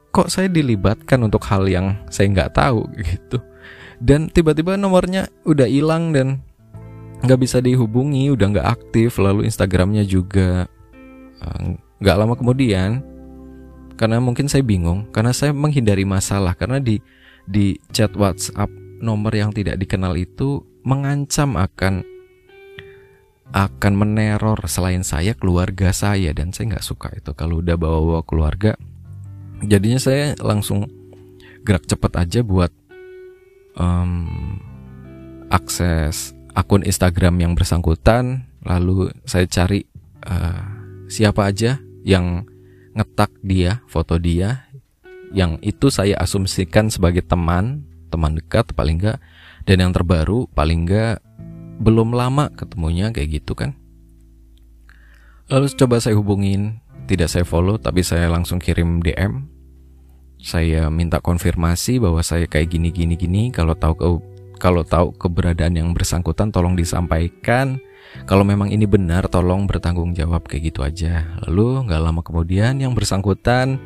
Kok 0.09 0.27
saya 0.27 0.49
dilibatkan 0.49 1.21
untuk 1.21 1.45
hal 1.47 1.69
yang 1.69 1.99
saya 2.09 2.29
nggak 2.33 2.53
tahu 2.57 2.85
gitu. 3.09 3.37
Dan 3.99 4.31
tiba-tiba 4.31 4.79
nomornya 4.79 5.27
udah 5.43 5.67
hilang 5.67 6.15
dan 6.15 6.39
nggak 7.19 7.39
bisa 7.39 7.59
dihubungi, 7.59 8.31
udah 8.31 8.47
nggak 8.51 8.69
aktif. 8.69 9.19
Lalu 9.19 9.45
Instagramnya 9.45 10.07
juga 10.07 10.65
eh, 11.43 11.77
nggak 11.99 12.17
lama 12.17 12.33
kemudian 12.39 13.03
karena 13.99 14.23
mungkin 14.23 14.47
saya 14.47 14.63
bingung 14.63 15.11
karena 15.11 15.35
saya 15.35 15.51
menghindari 15.51 16.07
masalah 16.07 16.55
karena 16.55 16.79
di 16.79 17.03
di 17.43 17.75
chat 17.91 18.15
WhatsApp 18.15 18.71
nomor 19.03 19.35
yang 19.35 19.51
tidak 19.51 19.75
dikenal 19.75 20.15
itu 20.15 20.63
mengancam 20.87 21.59
akan 21.59 22.07
akan 23.51 23.93
meneror 23.97 24.61
selain 24.71 25.03
saya 25.03 25.35
keluarga 25.35 25.91
saya 25.91 26.31
dan 26.31 26.55
saya 26.55 26.77
nggak 26.77 26.85
suka 26.85 27.11
itu 27.11 27.35
kalau 27.35 27.59
udah 27.59 27.75
bawa-bawa 27.75 28.23
keluarga 28.23 28.79
jadinya 29.63 29.99
saya 29.99 30.35
langsung 30.39 30.87
gerak 31.63 31.85
cepat 31.85 32.27
aja 32.27 32.39
buat 32.41 32.71
um, 33.75 34.29
akses 35.49 36.33
akun 36.53 36.83
Instagram 36.83 37.39
yang 37.39 37.53
bersangkutan, 37.55 38.47
lalu 38.63 39.11
saya 39.23 39.47
cari 39.47 39.85
uh, 40.27 40.63
siapa 41.07 41.47
aja 41.47 41.79
yang 42.03 42.45
ngetak 42.95 43.31
dia, 43.45 43.79
foto 43.87 44.19
dia, 44.19 44.67
yang 45.31 45.61
itu 45.61 45.93
saya 45.93 46.17
asumsikan 46.19 46.89
sebagai 46.89 47.21
teman, 47.23 47.85
teman 48.09 48.35
dekat 48.35 48.73
paling 48.73 48.97
enggak, 48.99 49.17
dan 49.63 49.79
yang 49.79 49.91
terbaru 49.93 50.49
paling 50.51 50.89
enggak 50.89 51.21
belum 51.79 52.11
lama 52.11 52.51
ketemunya 52.51 53.13
kayak 53.15 53.39
gitu 53.39 53.55
kan. 53.55 53.77
Lalu 55.49 55.65
coba 55.73 55.97
saya 55.97 56.13
hubungin, 56.13 56.83
tidak 57.09 57.33
saya 57.33 57.41
follow 57.41 57.81
tapi 57.81 58.05
saya 58.05 58.29
langsung 58.29 58.61
kirim 58.61 59.01
DM. 59.01 59.49
Saya 60.39 60.87
minta 60.93 61.17
konfirmasi 61.17 61.97
bahwa 61.97 62.21
saya 62.21 62.45
kayak 62.45 62.69
gini 62.69 62.93
gini 62.93 63.17
gini 63.17 63.41
kalau 63.49 63.73
tahu 63.73 63.93
ke 63.97 64.07
kalau 64.61 64.85
tahu 64.85 65.11
keberadaan 65.17 65.73
yang 65.73 65.89
bersangkutan 65.97 66.53
tolong 66.53 66.77
disampaikan. 66.77 67.81
Kalau 68.29 68.45
memang 68.45 68.69
ini 68.69 68.85
benar 68.85 69.25
tolong 69.29 69.65
bertanggung 69.65 70.13
jawab 70.13 70.45
kayak 70.45 70.69
gitu 70.69 70.85
aja. 70.85 71.25
Lalu 71.49 71.89
nggak 71.89 72.01
lama 72.01 72.21
kemudian 72.21 72.77
yang 72.77 72.93
bersangkutan 72.93 73.81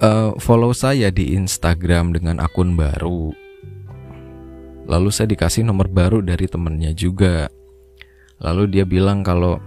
uh, 0.00 0.32
follow 0.40 0.72
saya 0.72 1.12
di 1.12 1.36
Instagram 1.36 2.16
dengan 2.16 2.40
akun 2.40 2.74
baru. 2.74 3.30
Lalu 4.88 5.08
saya 5.12 5.28
dikasih 5.28 5.68
nomor 5.68 5.92
baru 5.92 6.24
dari 6.24 6.48
temennya 6.48 6.96
juga. 6.96 7.52
Lalu 8.40 8.64
dia 8.72 8.84
bilang 8.88 9.20
kalau 9.20 9.60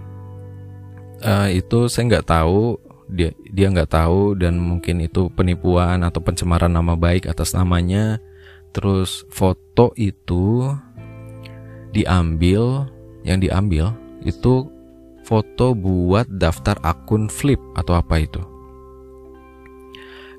uh, 1.22 1.48
itu 1.48 1.86
saya 1.88 2.10
nggak 2.10 2.28
tahu 2.28 2.76
dia 3.12 3.32
dia 3.50 3.70
nggak 3.70 3.92
tahu 3.92 4.36
dan 4.36 4.60
mungkin 4.60 5.04
itu 5.04 5.28
penipuan 5.32 6.02
atau 6.04 6.20
pencemaran 6.20 6.72
nama 6.72 6.96
baik 6.98 7.28
atas 7.28 7.52
namanya 7.56 8.20
Terus 8.72 9.28
foto 9.28 9.92
itu 10.00 10.72
diambil, 11.92 12.88
yang 13.20 13.38
diambil 13.38 13.92
itu 14.24 14.64
foto 15.28 15.76
buat 15.76 16.24
daftar 16.40 16.80
akun 16.80 17.28
flip 17.28 17.60
atau 17.76 17.92
apa 18.00 18.16
itu. 18.24 18.40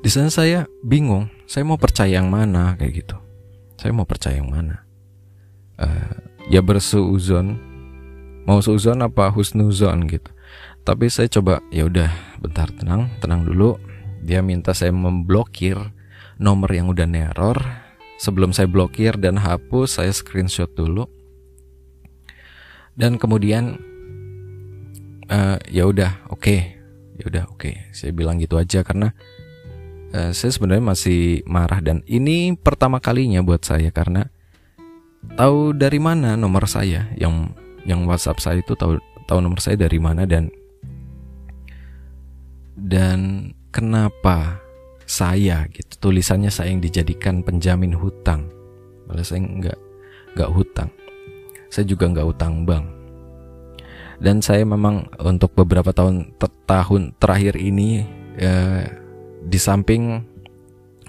Di 0.01 0.09
sana 0.11 0.33
saya 0.33 0.67
bingung, 0.83 1.29
saya 1.47 1.63
mau 1.63 1.79
percaya 1.79 2.19
yang 2.19 2.27
mana 2.27 2.75
kayak 2.75 3.05
gitu. 3.05 3.15
Saya 3.77 3.93
mau 3.95 4.03
percaya 4.03 4.41
yang 4.41 4.49
mana? 4.49 4.83
Uh, 5.77 6.17
ya 6.49 6.59
bersuuzon, 6.59 7.55
mau 8.49 8.59
suuzon 8.59 8.99
apa 9.05 9.29
husnuzon 9.29 10.09
gitu. 10.09 10.32
Tapi 10.83 11.07
saya 11.07 11.31
coba 11.31 11.63
ya 11.71 11.87
udah 11.87 12.11
bentar 12.43 12.67
tenang, 12.75 13.07
tenang 13.23 13.47
dulu. 13.47 13.79
Dia 14.23 14.43
minta 14.43 14.71
saya 14.75 14.91
memblokir 14.91 15.75
nomor 16.39 16.71
yang 16.71 16.91
udah 16.91 17.07
neror 17.07 17.83
Sebelum 18.23 18.55
saya 18.55 18.71
blokir 18.71 19.19
dan 19.19 19.35
hapus, 19.35 19.99
saya 19.99 20.07
screenshot 20.15 20.71
dulu. 20.71 21.09
Dan 22.95 23.19
kemudian 23.19 23.75
uh, 25.27 25.59
ya 25.67 25.83
udah, 25.83 26.23
oke. 26.31 26.39
Okay. 26.39 26.79
Ya 27.19 27.27
udah, 27.27 27.43
oke. 27.51 27.67
Okay. 27.67 27.75
Saya 27.91 28.15
bilang 28.15 28.39
gitu 28.39 28.55
aja 28.55 28.79
karena 28.85 29.11
uh, 30.15 30.31
saya 30.31 30.55
sebenarnya 30.55 30.87
masih 30.87 31.43
marah 31.43 31.83
dan 31.83 31.99
ini 32.07 32.55
pertama 32.55 33.03
kalinya 33.03 33.43
buat 33.43 33.65
saya 33.67 33.91
karena 33.91 34.31
tahu 35.35 35.75
dari 35.75 35.99
mana 35.99 36.39
nomor 36.39 36.63
saya 36.63 37.11
yang 37.19 37.51
yang 37.83 38.07
WhatsApp 38.07 38.39
saya 38.39 38.63
itu 38.63 38.71
tahu 38.79 39.03
tahu 39.27 39.43
nomor 39.43 39.59
saya 39.59 39.75
dari 39.75 39.99
mana 39.99 40.23
dan 40.23 40.47
dan 42.73 43.51
kenapa 43.69 44.63
saya 45.03 45.67
gitu 45.69 46.09
tulisannya 46.09 46.49
saya 46.49 46.73
yang 46.73 46.81
dijadikan 46.81 47.45
penjamin 47.45 47.93
hutang. 47.93 48.49
Malah 49.05 49.25
saya 49.25 49.43
nggak 49.43 49.79
nggak 50.33 50.51
hutang. 50.51 50.89
Saya 51.69 51.85
juga 51.85 52.09
nggak 52.09 52.27
hutang 52.33 52.65
bank. 52.65 52.85
Dan 54.23 54.39
saya 54.39 54.63
memang 54.63 55.09
untuk 55.19 55.51
beberapa 55.57 55.91
tahun 55.91 56.37
ter 56.39 56.47
tahun 56.63 57.11
terakhir 57.19 57.59
ini 57.59 58.07
ya, 58.39 58.87
di 59.43 59.59
samping 59.59 60.23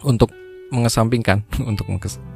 untuk 0.02 0.34
mengesampingkan 0.74 1.46
untuk 1.70 1.86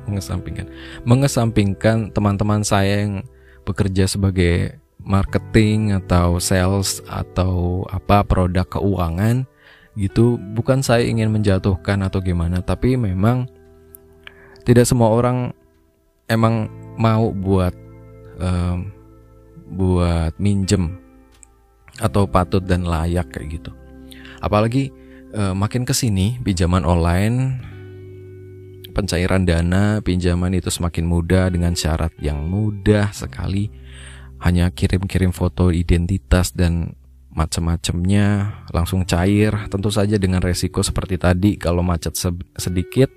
mengesampingkan 0.07 0.71
mengesampingkan 1.03 2.15
teman-teman 2.15 2.63
saya 2.63 3.05
yang 3.05 3.27
bekerja 3.67 4.07
sebagai 4.07 4.79
marketing 5.09 5.97
atau 5.97 6.37
sales 6.37 7.01
atau 7.09 7.83
apa 7.89 8.21
produk 8.29 8.69
keuangan 8.69 9.49
gitu 9.97 10.37
bukan 10.55 10.85
saya 10.85 11.03
ingin 11.09 11.33
menjatuhkan 11.33 12.05
atau 12.05 12.21
gimana 12.21 12.61
tapi 12.61 12.95
memang 12.95 13.49
tidak 14.69 14.85
semua 14.85 15.11
orang 15.11 15.57
emang 16.29 16.69
mau 17.01 17.33
buat 17.33 17.73
um, 18.37 18.93
buat 19.73 20.37
minjem 20.37 21.01
atau 21.99 22.29
patut 22.29 22.63
dan 22.63 22.87
layak 22.87 23.33
kayak 23.33 23.59
gitu. 23.59 23.73
Apalagi 24.39 24.95
uh, 25.35 25.57
makin 25.57 25.83
ke 25.83 25.97
sini 25.97 26.39
pinjaman 26.45 26.87
online 26.87 27.59
pencairan 28.95 29.47
dana 29.47 30.05
pinjaman 30.05 30.55
itu 30.59 30.71
semakin 30.71 31.07
mudah 31.07 31.51
dengan 31.51 31.75
syarat 31.75 32.11
yang 32.19 32.47
mudah 32.47 33.11
sekali 33.15 33.71
hanya 34.43 34.71
kirim-kirim 34.71 35.35
foto 35.35 35.75
identitas 35.75 36.55
dan 36.55 36.95
macam-macamnya 37.35 38.27
langsung 38.75 39.07
cair 39.07 39.55
tentu 39.71 39.95
saja 39.95 40.19
dengan 40.19 40.43
resiko 40.43 40.83
seperti 40.83 41.21
tadi 41.21 41.55
kalau 41.55 41.87
macet 41.87 42.19
sedikit 42.59 43.11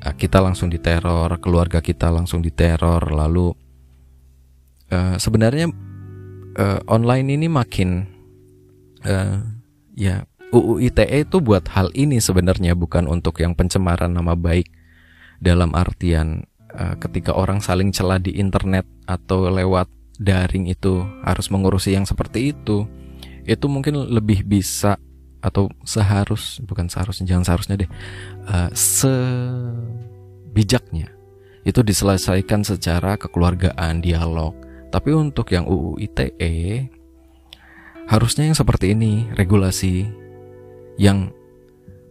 eh, 0.00 0.14
kita 0.16 0.40
langsung 0.40 0.72
diteror 0.72 1.36
keluarga 1.42 1.84
kita 1.84 2.08
langsung 2.08 2.40
diteror 2.40 3.04
lalu 3.12 3.52
uh, 4.94 5.16
sebenarnya 5.20 5.68
uh, 6.56 6.80
online 6.88 7.28
ini 7.34 7.46
makin 7.50 8.08
uh, 9.04 9.42
ya 9.92 10.24
UU 10.54 10.86
ITE 10.86 11.26
itu 11.26 11.42
buat 11.42 11.66
hal 11.74 11.90
ini 11.98 12.22
sebenarnya 12.22 12.78
bukan 12.78 13.10
untuk 13.10 13.42
yang 13.42 13.58
pencemaran 13.58 14.14
nama 14.14 14.38
baik 14.38 14.70
dalam 15.42 15.74
artian 15.74 16.46
uh, 16.72 16.94
ketika 17.02 17.34
orang 17.34 17.58
saling 17.58 17.90
celah 17.90 18.22
di 18.22 18.38
internet 18.38 18.86
atau 19.04 19.50
lewat 19.50 19.90
daring 20.20 20.70
itu 20.70 21.02
harus 21.26 21.50
mengurusi 21.50 21.92
yang 21.94 22.06
seperti 22.06 22.54
itu 22.54 22.86
itu 23.44 23.66
mungkin 23.68 23.98
lebih 24.08 24.46
bisa 24.46 24.96
atau 25.44 25.68
seharus 25.84 26.62
bukan 26.64 26.88
seharusnya 26.88 27.36
jangan 27.36 27.44
seharusnya 27.44 27.76
deh 27.84 27.90
uh, 28.48 28.72
sebijaknya 30.54 31.14
itu 31.64 31.80
diselesaikan 31.80 32.60
secara 32.62 33.16
kekeluargaan 33.16 34.04
dialog. 34.04 34.52
Tapi 34.92 35.10
untuk 35.10 35.50
yang 35.50 35.66
UU 35.66 35.98
ITE 35.98 36.86
harusnya 38.04 38.52
yang 38.52 38.56
seperti 38.56 38.92
ini 38.92 39.26
regulasi 39.34 40.06
yang 41.00 41.32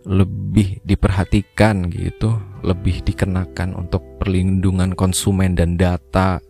lebih 0.03 0.83
diperhatikan 0.83 1.87
gitu, 1.87 2.35
lebih 2.65 2.99
dikenakan 3.07 3.77
untuk 3.77 4.03
perlindungan 4.19 4.91
konsumen 4.99 5.55
dan 5.55 5.79
data 5.79 6.43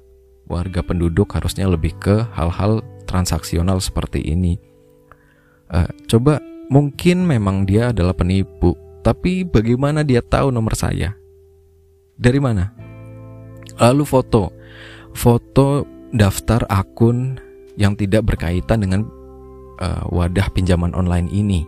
warga 0.48 0.84
penduduk 0.84 1.32
harusnya 1.34 1.68
lebih 1.68 1.96
ke 2.00 2.28
hal-hal 2.36 2.84
transaksional 3.08 3.80
seperti 3.80 4.24
ini. 4.24 4.60
Uh, 5.72 5.90
coba 6.06 6.44
mungkin 6.68 7.26
memang 7.26 7.66
dia 7.66 7.92
adalah 7.96 8.14
penipu, 8.14 8.76
tapi 9.02 9.44
bagaimana 9.48 10.04
dia 10.06 10.24
tahu 10.24 10.52
nomor 10.52 10.76
saya? 10.78 11.16
Dari 12.16 12.40
mana? 12.40 12.72
Lalu 13.80 14.04
foto, 14.06 14.54
foto 15.16 15.88
daftar 16.14 16.68
akun 16.70 17.42
yang 17.74 17.98
tidak 17.98 18.30
berkaitan 18.30 18.86
dengan 18.86 19.02
uh, 19.82 20.06
wadah 20.14 20.46
pinjaman 20.54 20.94
online 20.94 21.30
ini. 21.34 21.66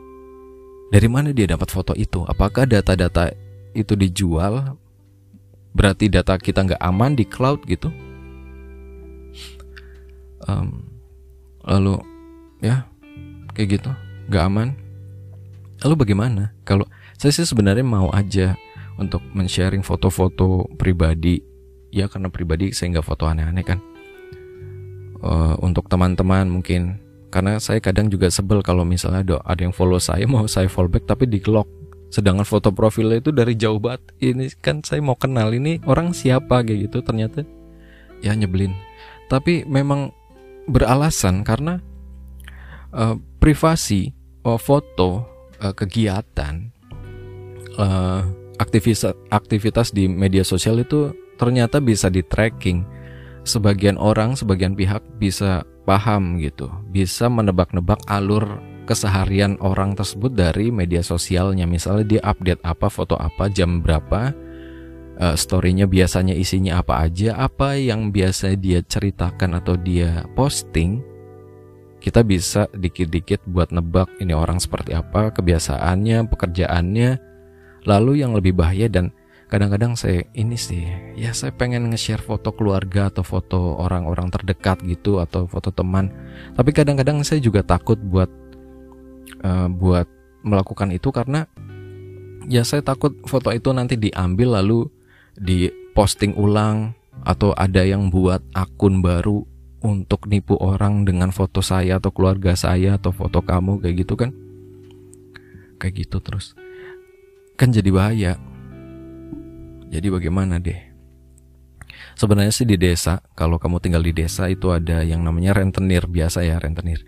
Dari 0.94 1.10
mana 1.10 1.34
dia 1.34 1.50
dapat 1.50 1.74
foto 1.74 1.98
itu? 1.98 2.22
Apakah 2.30 2.70
data-data 2.70 3.34
itu 3.74 3.98
dijual? 3.98 4.78
Berarti 5.76 6.08
data 6.08 6.38
kita 6.38 6.62
nggak 6.62 6.80
aman 6.80 7.18
di 7.18 7.26
cloud 7.26 7.66
gitu? 7.66 7.90
Um, 10.50 10.86
lalu 11.66 12.02
ya 12.62 12.86
kayak 13.54 13.82
gitu. 13.82 13.92
Nggak 14.30 14.44
aman. 14.46 14.70
Lalu 15.84 15.96
bagaimana? 16.08 16.56
Kalau 16.64 16.88
saya 17.20 17.32
sih 17.36 17.46
sebenarnya 17.46 17.86
mau 17.86 18.10
aja 18.14 18.56
untuk 18.96 19.22
men-sharing 19.36 19.84
foto-foto 19.84 20.70
pribadi. 20.80 21.42
Ya 21.92 22.12
karena 22.12 22.28
pribadi 22.28 22.76
saya 22.76 22.98
nggak 22.98 23.08
foto 23.08 23.28
aneh-aneh 23.28 23.66
kan. 23.66 23.80
Uh, 25.22 25.56
untuk 25.64 25.88
teman-teman 25.92 26.48
mungkin. 26.48 27.02
Karena 27.34 27.60
saya 27.60 27.84
kadang 27.84 28.08
juga 28.08 28.32
sebel 28.32 28.64
kalau 28.64 28.88
misalnya 28.88 29.20
ada 29.20 29.36
ada 29.44 29.62
yang 29.68 29.76
follow 29.76 30.00
saya 30.00 30.24
mau 30.32 30.48
saya 30.48 30.72
follow 30.72 30.88
back 30.88 31.04
tapi 31.04 31.28
di 31.28 31.44
lock 31.44 31.68
sedangkan 32.06 32.48
foto 32.48 32.72
profilnya 32.72 33.20
itu 33.20 33.36
dari 33.36 33.60
jauh 33.60 33.82
banget. 33.82 34.16
Ini 34.24 34.48
kan 34.64 34.80
saya 34.88 35.04
mau 35.04 35.20
kenal 35.20 35.52
ini 35.52 35.84
orang 35.84 36.16
siapa 36.16 36.64
kayak 36.64 36.88
gitu 36.88 37.04
ternyata. 37.04 37.44
Ya 38.24 38.32
nyebelin. 38.32 38.72
Tapi 39.28 39.68
memang 39.68 40.16
beralasan 40.66 41.46
karena 41.46 41.82
uh, 42.94 43.16
privasi 43.38 44.14
uh, 44.46 44.58
foto 44.58 45.26
uh, 45.62 45.74
kegiatan 45.74 46.74
uh, 47.78 48.22
aktivitas 48.58 49.14
aktivitas 49.30 49.92
di 49.92 50.08
media 50.08 50.42
sosial 50.42 50.80
itu 50.82 51.12
ternyata 51.36 51.84
bisa 51.84 52.08
di 52.08 52.24
tracking 52.24 52.88
sebagian 53.46 53.96
orang, 54.02 54.34
sebagian 54.34 54.74
pihak 54.74 55.06
bisa 55.22 55.64
paham 55.86 56.42
gitu, 56.42 56.68
bisa 56.90 57.30
menebak-nebak 57.30 58.02
alur 58.10 58.58
keseharian 58.90 59.58
orang 59.62 59.94
tersebut 59.94 60.34
dari 60.34 60.74
media 60.74 61.06
sosialnya. 61.06 61.70
Misalnya 61.70 62.06
dia 62.18 62.22
update 62.26 62.62
apa, 62.66 62.90
foto 62.90 63.14
apa, 63.16 63.48
jam 63.54 63.86
berapa, 63.86 64.34
uh, 65.20 65.36
storynya 65.36 65.88
biasanya 65.88 66.36
isinya 66.36 66.80
apa 66.82 67.08
aja, 67.08 67.36
apa 67.40 67.76
yang 67.76 68.12
biasa 68.12 68.56
dia 68.60 68.84
ceritakan 68.84 69.60
atau 69.60 69.76
dia 69.80 70.28
posting, 70.36 71.04
kita 72.04 72.22
bisa 72.22 72.70
dikit-dikit 72.76 73.42
buat 73.50 73.74
nebak 73.74 74.12
ini 74.22 74.36
orang 74.36 74.62
seperti 74.62 74.94
apa, 74.94 75.34
kebiasaannya, 75.34 76.30
pekerjaannya, 76.30 77.10
lalu 77.90 78.22
yang 78.22 78.38
lebih 78.38 78.54
bahaya 78.54 78.86
dan 78.92 79.10
kadang-kadang 79.46 79.94
saya 79.94 80.26
ini 80.34 80.58
sih 80.58 80.90
ya 81.14 81.30
saya 81.30 81.54
pengen 81.54 81.94
nge-share 81.94 82.20
foto 82.20 82.50
keluarga 82.50 83.14
atau 83.14 83.22
foto 83.22 83.78
orang-orang 83.78 84.34
terdekat 84.34 84.82
gitu 84.84 85.22
atau 85.22 85.46
foto 85.46 85.70
teman. 85.70 86.10
Tapi 86.58 86.70
kadang-kadang 86.74 87.22
saya 87.22 87.40
juga 87.40 87.62
takut 87.62 87.98
buat 87.98 88.28
uh, 89.46 89.70
buat 89.70 90.10
melakukan 90.46 90.94
itu 90.94 91.10
karena 91.10 91.50
ya 92.46 92.62
saya 92.62 92.86
takut 92.86 93.18
foto 93.26 93.50
itu 93.50 93.74
nanti 93.74 93.98
diambil 93.98 94.62
lalu 94.62 94.90
di 95.36 95.72
posting 95.96 96.36
ulang 96.36 96.96
atau 97.24 97.56
ada 97.56 97.84
yang 97.84 98.12
buat 98.12 98.44
akun 98.52 99.00
baru 99.00 99.44
untuk 99.86 100.26
nipu 100.26 100.58
orang 100.58 101.06
dengan 101.06 101.30
foto 101.30 101.62
saya 101.62 102.02
atau 102.02 102.10
keluarga 102.10 102.58
saya 102.58 102.98
atau 102.98 103.14
foto 103.14 103.46
kamu 103.46 103.80
kayak 103.84 103.96
gitu 104.02 104.16
kan? 104.18 104.32
Kayak 105.78 106.08
gitu 106.08 106.18
terus. 106.24 106.58
Kan 107.56 107.72
jadi 107.72 107.90
bahaya. 107.94 108.34
Jadi 109.94 110.08
bagaimana 110.10 110.58
deh? 110.58 110.96
Sebenarnya 112.16 112.52
sih 112.52 112.68
di 112.68 112.80
desa 112.80 113.20
kalau 113.36 113.60
kamu 113.60 113.84
tinggal 113.84 114.04
di 114.04 114.16
desa 114.16 114.48
itu 114.48 114.72
ada 114.72 115.04
yang 115.04 115.22
namanya 115.24 115.56
rentenir 115.56 116.08
biasa 116.08 116.48
ya 116.48 116.60
rentenir 116.60 117.04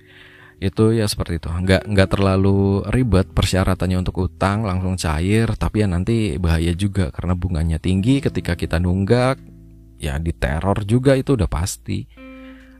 itu 0.58 0.96
ya 0.96 1.06
seperti 1.06 1.38
itu. 1.38 1.50
Nggak 1.50 1.86
nggak 1.86 2.10
terlalu 2.10 2.82
ribet 2.89 3.30
persyaratannya 3.32 3.98
untuk 4.02 4.26
utang 4.26 4.65
langsung 4.65 4.98
cair 4.98 5.54
tapi 5.54 5.86
ya 5.86 5.88
nanti 5.89 6.41
bahaya 6.41 6.74
juga 6.74 7.13
karena 7.13 7.38
bunganya 7.38 7.78
tinggi 7.78 8.20
ketika 8.22 8.58
kita 8.58 8.82
nunggak 8.82 9.38
ya 10.02 10.17
diteror 10.17 10.86
juga 10.86 11.13
itu 11.13 11.38
udah 11.38 11.50
pasti. 11.50 12.10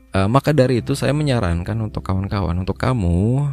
Uh, 0.08 0.24
maka 0.24 0.56
dari 0.56 0.80
itu 0.80 0.96
saya 0.96 1.12
menyarankan 1.12 1.76
untuk 1.84 2.00
kawan-kawan 2.00 2.56
untuk 2.56 2.80
kamu 2.80 3.44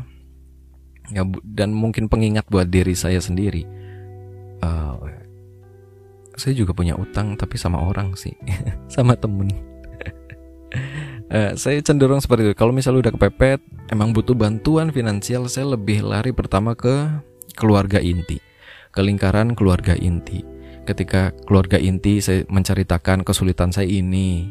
ya 1.11 1.27
dan 1.43 1.69
mungkin 1.75 2.09
pengingat 2.09 2.47
buat 2.49 2.71
diri 2.71 2.95
saya 2.97 3.21
sendiri 3.21 3.67
uh, 4.63 4.97
saya 6.35 6.53
juga 6.57 6.73
punya 6.73 6.97
utang 6.97 7.37
tapi 7.37 7.55
sama 7.59 7.79
orang 7.83 8.17
sih 8.17 8.33
sama 8.93 9.13
temen 9.13 9.51
uh, 11.31 11.51
saya 11.57 11.79
cenderung 11.81 12.21
seperti 12.21 12.51
itu. 12.51 12.55
Kalau 12.57 12.73
misalnya 12.75 13.09
udah 13.09 13.13
kepepet, 13.15 13.59
emang 13.89 14.11
butuh 14.11 14.35
bantuan 14.37 14.89
finansial, 14.89 15.47
saya 15.49 15.77
lebih 15.77 16.05
lari 16.05 16.35
pertama 16.35 16.73
ke 16.73 17.09
keluarga 17.55 18.01
inti, 18.01 18.41
ke 18.91 18.99
lingkaran 19.01 19.53
keluarga 19.55 19.95
inti. 19.95 20.43
Ketika 20.85 21.33
keluarga 21.49 21.81
inti 21.81 22.21
saya 22.21 22.45
menceritakan 22.45 23.25
kesulitan 23.25 23.73
saya 23.73 23.89
ini 23.89 24.45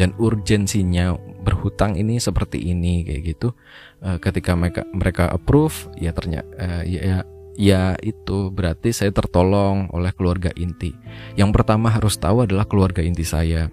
dan 0.00 0.16
urgensinya 0.16 1.12
berhutang 1.44 2.00
ini 2.00 2.16
seperti 2.16 2.72
ini 2.72 3.04
kayak 3.04 3.36
gitu. 3.36 3.52
Uh, 4.00 4.16
ketika 4.16 4.56
mereka 4.56 4.88
mereka 4.96 5.24
approve, 5.28 5.92
ya 6.00 6.16
ternyata 6.16 6.48
uh, 6.56 6.82
ya, 6.88 7.00
ya 7.04 7.18
ya 7.60 7.82
itu 8.00 8.48
berarti 8.48 8.88
saya 8.96 9.12
tertolong 9.12 9.92
oleh 9.92 10.16
keluarga 10.16 10.48
inti. 10.56 10.96
Yang 11.36 11.60
pertama 11.60 11.92
harus 11.92 12.16
tahu 12.16 12.48
adalah 12.48 12.64
keluarga 12.64 13.04
inti 13.04 13.26
saya 13.26 13.68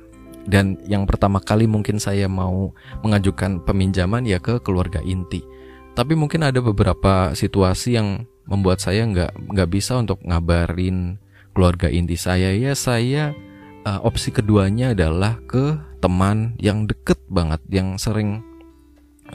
dan 0.48 0.80
yang 0.88 1.04
pertama 1.04 1.44
kali 1.44 1.68
mungkin 1.68 2.00
saya 2.00 2.32
mau 2.32 2.72
mengajukan 3.04 3.68
peminjaman 3.68 4.24
ya 4.24 4.40
ke 4.40 4.64
keluarga 4.64 5.04
inti. 5.04 5.44
Tapi 5.92 6.16
mungkin 6.16 6.48
ada 6.48 6.64
beberapa 6.64 7.36
situasi 7.36 8.00
yang 8.00 8.24
membuat 8.48 8.80
saya 8.80 9.04
nggak 9.04 9.52
nggak 9.52 9.70
bisa 9.70 10.00
untuk 10.00 10.24
ngabarin 10.24 11.20
keluarga 11.52 11.92
inti 11.92 12.16
saya. 12.16 12.56
Ya 12.56 12.72
saya 12.80 13.36
uh, 13.84 14.00
opsi 14.08 14.32
keduanya 14.32 14.96
adalah 14.96 15.36
ke 15.52 15.76
teman 16.00 16.56
yang 16.64 16.88
deket 16.88 17.20
banget 17.28 17.60
yang 17.68 18.00
sering 18.00 18.40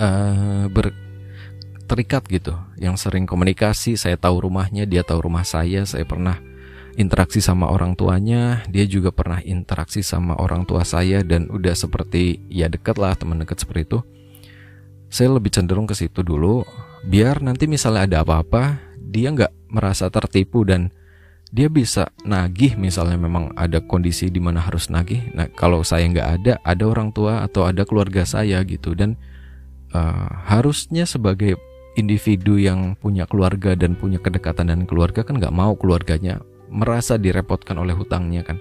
uh, 0.01 0.65
ber 0.73 0.97
terikat 1.93 2.25
gitu 2.33 2.57
yang 2.81 2.97
sering 2.97 3.29
komunikasi. 3.29 4.01
Saya 4.01 4.17
tahu 4.17 4.49
rumahnya 4.49 4.89
dia 4.89 5.05
tahu 5.05 5.29
rumah 5.29 5.45
saya. 5.45 5.85
Saya 5.85 6.09
pernah 6.09 6.41
interaksi 6.97 7.41
sama 7.41 7.69
orang 7.73 7.97
tuanya, 7.97 8.61
dia 8.69 8.85
juga 8.85 9.09
pernah 9.15 9.41
interaksi 9.41 10.05
sama 10.05 10.37
orang 10.37 10.69
tua 10.69 10.85
saya 10.85 11.25
dan 11.25 11.49
udah 11.49 11.73
seperti 11.73 12.43
ya 12.53 12.69
deket 12.69 13.01
lah 13.01 13.17
teman 13.17 13.41
dekat 13.41 13.65
seperti 13.65 13.89
itu. 13.89 13.99
Saya 15.13 15.33
lebih 15.33 15.53
cenderung 15.53 15.85
ke 15.85 15.93
situ 15.93 16.25
dulu, 16.25 16.65
biar 17.05 17.45
nanti 17.45 17.69
misalnya 17.69 18.09
ada 18.09 18.17
apa-apa, 18.25 18.81
dia 18.97 19.29
nggak 19.33 19.73
merasa 19.73 20.09
tertipu 20.09 20.65
dan 20.65 20.93
dia 21.53 21.69
bisa 21.69 22.09
nagih 22.25 22.81
misalnya 22.81 23.21
memang 23.21 23.53
ada 23.61 23.85
kondisi 23.85 24.33
di 24.33 24.41
mana 24.41 24.65
harus 24.65 24.89
nagih. 24.89 25.33
Nah 25.37 25.53
kalau 25.53 25.85
saya 25.85 26.09
nggak 26.09 26.29
ada, 26.41 26.53
ada 26.65 26.85
orang 26.89 27.13
tua 27.13 27.45
atau 27.45 27.69
ada 27.69 27.85
keluarga 27.85 28.25
saya 28.25 28.65
gitu 28.65 28.97
dan 28.97 29.21
uh, 29.93 30.49
harusnya 30.49 31.05
sebagai 31.05 31.61
individu 31.93 32.57
yang 32.57 32.97
punya 32.97 33.29
keluarga 33.29 33.77
dan 33.77 33.93
punya 34.01 34.17
kedekatan 34.17 34.73
dan 34.73 34.89
keluarga 34.89 35.21
kan 35.21 35.37
nggak 35.37 35.53
mau 35.53 35.77
keluarganya 35.77 36.41
merasa 36.73 37.21
direpotkan 37.21 37.77
oleh 37.77 37.93
hutangnya 37.93 38.43
kan. 38.43 38.57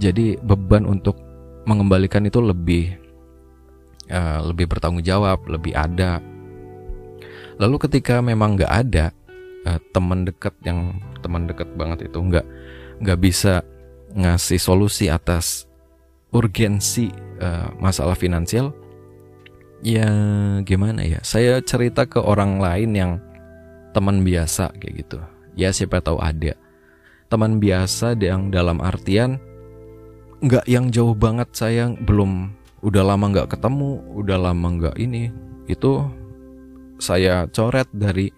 Jadi 0.00 0.40
beban 0.40 0.88
untuk 0.88 1.20
mengembalikan 1.68 2.24
itu 2.24 2.40
lebih 2.40 2.96
uh, 4.08 4.40
lebih 4.48 4.66
bertanggung 4.72 5.04
jawab, 5.04 5.44
lebih 5.44 5.76
ada. 5.76 6.24
Lalu 7.60 7.76
ketika 7.84 8.24
memang 8.24 8.56
nggak 8.56 8.72
ada 8.72 9.12
uh, 9.68 9.78
teman 9.92 10.24
dekat 10.24 10.56
yang 10.64 10.96
teman 11.20 11.44
dekat 11.44 11.68
banget 11.76 12.08
itu 12.08 12.16
nggak 12.16 12.46
nggak 13.04 13.20
bisa 13.20 13.60
ngasih 14.16 14.58
solusi 14.58 15.12
atas 15.12 15.68
urgensi 16.32 17.12
uh, 17.42 17.68
masalah 17.76 18.16
finansial, 18.16 18.72
ya 19.84 20.08
gimana 20.64 21.04
ya? 21.04 21.20
Saya 21.20 21.60
cerita 21.60 22.08
ke 22.08 22.22
orang 22.22 22.62
lain 22.62 22.90
yang 22.96 23.12
teman 23.90 24.22
biasa 24.22 24.72
kayak 24.78 24.94
gitu. 25.04 25.18
Ya 25.58 25.74
siapa 25.74 25.98
tahu 25.98 26.22
ada 26.22 26.54
teman 27.30 27.62
biasa 27.62 28.18
yang 28.18 28.50
dalam 28.50 28.82
artian 28.82 29.38
nggak 30.42 30.66
yang 30.66 30.90
jauh 30.90 31.14
banget 31.14 31.46
saya 31.54 31.94
belum 31.94 32.50
udah 32.82 33.04
lama 33.06 33.30
nggak 33.30 33.54
ketemu 33.54 34.02
udah 34.18 34.38
lama 34.50 34.66
nggak 34.76 34.96
ini. 34.98 35.30
Itu 35.70 36.10
saya 36.98 37.46
coret 37.54 37.86
dari 37.94 38.34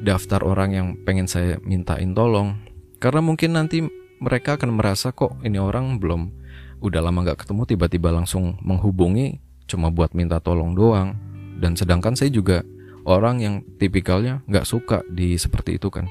daftar 0.00 0.40
orang 0.40 0.70
yang 0.72 0.88
pengen 1.04 1.28
saya 1.28 1.60
mintain 1.60 2.16
tolong. 2.16 2.56
Karena 2.96 3.20
mungkin 3.20 3.54
nanti 3.54 3.84
mereka 4.18 4.56
akan 4.56 4.80
merasa 4.80 5.12
kok 5.12 5.36
ini 5.44 5.60
orang 5.60 6.00
belum 6.00 6.32
udah 6.80 7.04
lama 7.04 7.28
nggak 7.28 7.44
ketemu 7.44 7.76
tiba-tiba 7.76 8.08
langsung 8.14 8.56
menghubungi 8.64 9.42
cuma 9.68 9.92
buat 9.92 10.16
minta 10.16 10.40
tolong 10.40 10.72
doang. 10.72 11.12
Dan 11.58 11.74
sedangkan 11.74 12.14
saya 12.14 12.30
juga 12.30 12.62
orang 13.04 13.42
yang 13.42 13.54
tipikalnya 13.76 14.40
nggak 14.46 14.64
suka 14.64 15.02
di 15.10 15.34
seperti 15.34 15.76
itu 15.76 15.90
kan 15.90 16.06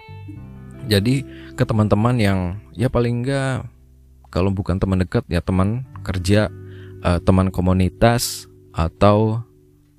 jadi 0.87 1.27
ke 1.53 1.63
teman-teman 1.67 2.15
yang 2.15 2.39
ya 2.73 2.87
paling 2.87 3.23
enggak 3.23 3.67
kalau 4.31 4.51
bukan 4.51 4.79
teman 4.79 5.03
dekat 5.03 5.23
ya 5.27 5.39
teman 5.39 5.87
kerja, 6.03 6.51
uh, 7.03 7.19
teman 7.23 7.51
komunitas 7.51 8.47
atau 8.75 9.43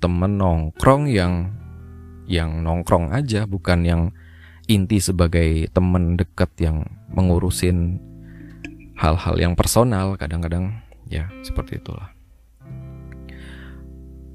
teman 0.01 0.37
nongkrong 0.37 1.09
yang 1.09 1.53
yang 2.29 2.61
nongkrong 2.61 3.09
aja 3.11 3.49
bukan 3.49 3.83
yang 3.83 4.01
inti 4.69 5.01
sebagai 5.01 5.65
teman 5.73 6.13
dekat 6.13 6.49
yang 6.61 6.85
mengurusin 7.09 7.97
hal-hal 8.93 9.35
yang 9.41 9.57
personal 9.57 10.13
kadang-kadang 10.13 10.77
ya 11.09 11.25
seperti 11.41 11.81
itulah. 11.81 12.13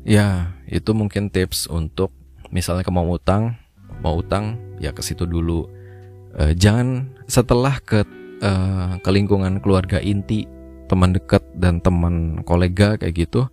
Ya, 0.04 0.52
itu 0.68 0.92
mungkin 0.92 1.32
tips 1.32 1.64
untuk 1.64 2.12
misalnya 2.52 2.84
mau 2.92 3.08
utang, 3.08 3.56
mau 4.04 4.20
utang 4.20 4.60
ya 4.76 4.92
ke 4.92 5.00
situ 5.00 5.24
dulu 5.24 5.64
uh, 6.38 6.52
jangan 6.54 7.10
setelah 7.26 7.78
ke 7.82 8.02
uh, 8.42 8.98
ke 9.00 9.10
lingkungan 9.10 9.58
keluarga 9.58 9.98
inti 9.98 10.46
teman 10.86 11.16
dekat 11.16 11.42
dan 11.56 11.80
teman 11.80 12.44
kolega 12.44 13.00
kayak 13.00 13.26
gitu 13.26 13.48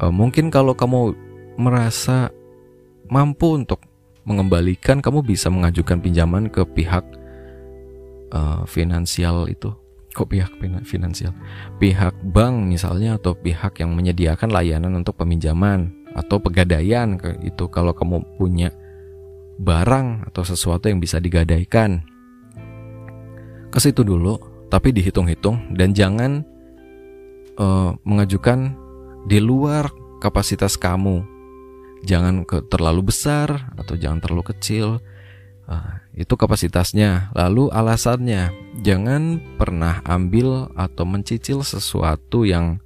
uh, 0.00 0.12
mungkin 0.12 0.48
kalau 0.48 0.72
kamu 0.72 1.12
merasa 1.60 2.32
mampu 3.10 3.58
untuk 3.58 3.84
mengembalikan 4.24 5.02
kamu 5.02 5.26
bisa 5.26 5.50
mengajukan 5.50 5.98
pinjaman 5.98 6.46
ke 6.46 6.62
pihak 6.62 7.02
uh, 8.30 8.62
finansial 8.64 9.50
itu. 9.50 9.74
Kok 10.10 10.26
pihak 10.26 10.52
finansial? 10.82 11.30
Pihak 11.78 12.14
bank 12.34 12.66
misalnya 12.66 13.14
atau 13.14 13.34
pihak 13.34 13.78
yang 13.78 13.94
menyediakan 13.94 14.50
layanan 14.50 14.98
untuk 14.98 15.14
peminjaman 15.14 15.90
atau 16.18 16.42
pegadaian 16.42 17.14
itu. 17.46 17.70
Kalau 17.70 17.94
kamu 17.94 18.18
punya 18.34 18.74
barang 19.60 20.32
atau 20.32 20.42
sesuatu 20.42 20.88
yang 20.88 20.98
bisa 20.98 21.20
digadaikan. 21.20 22.00
Ke 23.70 23.78
situ 23.78 24.02
dulu, 24.02 24.40
tapi 24.72 24.90
dihitung-hitung 24.90 25.76
dan 25.76 25.92
jangan 25.92 26.42
uh, 27.60 27.92
mengajukan 28.02 28.74
di 29.28 29.38
luar 29.38 29.92
kapasitas 30.18 30.80
kamu. 30.80 31.22
Jangan 32.00 32.48
ke 32.48 32.64
terlalu 32.72 33.12
besar 33.12 33.70
atau 33.76 33.94
jangan 33.94 34.24
terlalu 34.24 34.56
kecil. 34.56 35.04
Uh, 35.68 36.00
itu 36.16 36.34
kapasitasnya. 36.34 37.30
Lalu 37.36 37.68
alasannya, 37.70 38.50
jangan 38.80 39.38
pernah 39.60 40.00
ambil 40.08 40.72
atau 40.74 41.04
mencicil 41.04 41.60
sesuatu 41.62 42.48
yang 42.48 42.80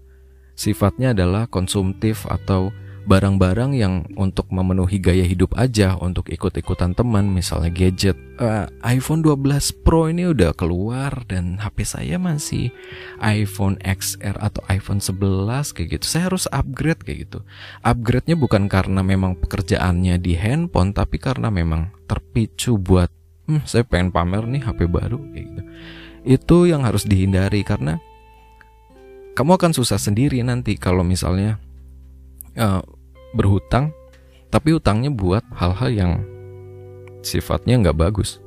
sifatnya 0.58 1.14
adalah 1.14 1.46
konsumtif 1.46 2.26
atau 2.26 2.74
barang-barang 3.04 3.76
yang 3.76 4.08
untuk 4.16 4.48
memenuhi 4.48 4.96
gaya 4.96 5.24
hidup 5.24 5.52
aja 5.60 5.96
untuk 6.00 6.32
ikut-ikutan 6.32 6.96
teman 6.96 7.28
misalnya 7.28 7.68
gadget. 7.68 8.16
Uh, 8.34 8.66
iPhone 8.82 9.22
12 9.22 9.84
Pro 9.84 10.10
ini 10.10 10.26
udah 10.26 10.56
keluar 10.56 11.22
dan 11.28 11.60
HP 11.60 11.84
saya 11.86 12.16
masih 12.16 12.72
iPhone 13.20 13.78
XR 13.84 14.40
atau 14.40 14.64
iPhone 14.72 14.98
11 14.98 15.76
kayak 15.76 15.88
gitu. 16.00 16.04
Saya 16.08 16.32
harus 16.32 16.48
upgrade 16.50 17.04
kayak 17.04 17.28
gitu. 17.28 17.38
Upgrade-nya 17.84 18.34
bukan 18.34 18.66
karena 18.66 19.04
memang 19.04 19.36
pekerjaannya 19.38 20.18
di 20.18 20.34
handphone 20.34 20.96
tapi 20.96 21.20
karena 21.20 21.52
memang 21.52 21.92
terpicu 22.08 22.80
buat 22.80 23.12
hmm, 23.46 23.68
saya 23.68 23.84
pengen 23.84 24.10
pamer 24.10 24.48
nih 24.48 24.64
HP 24.64 24.88
baru 24.88 25.20
kayak 25.30 25.44
gitu. 25.44 25.62
Itu 26.24 26.56
yang 26.64 26.88
harus 26.88 27.04
dihindari 27.04 27.60
karena 27.62 28.00
kamu 29.36 29.60
akan 29.60 29.72
susah 29.76 29.98
sendiri 30.00 30.40
nanti 30.46 30.78
kalau 30.78 31.02
misalnya 31.02 31.60
uh, 32.58 32.82
berhutang, 33.34 33.90
tapi 34.48 34.74
utangnya 34.74 35.10
buat 35.10 35.42
hal-hal 35.54 35.90
yang 35.90 36.12
sifatnya 37.24 37.80
nggak 37.80 37.98
bagus. 37.98 38.38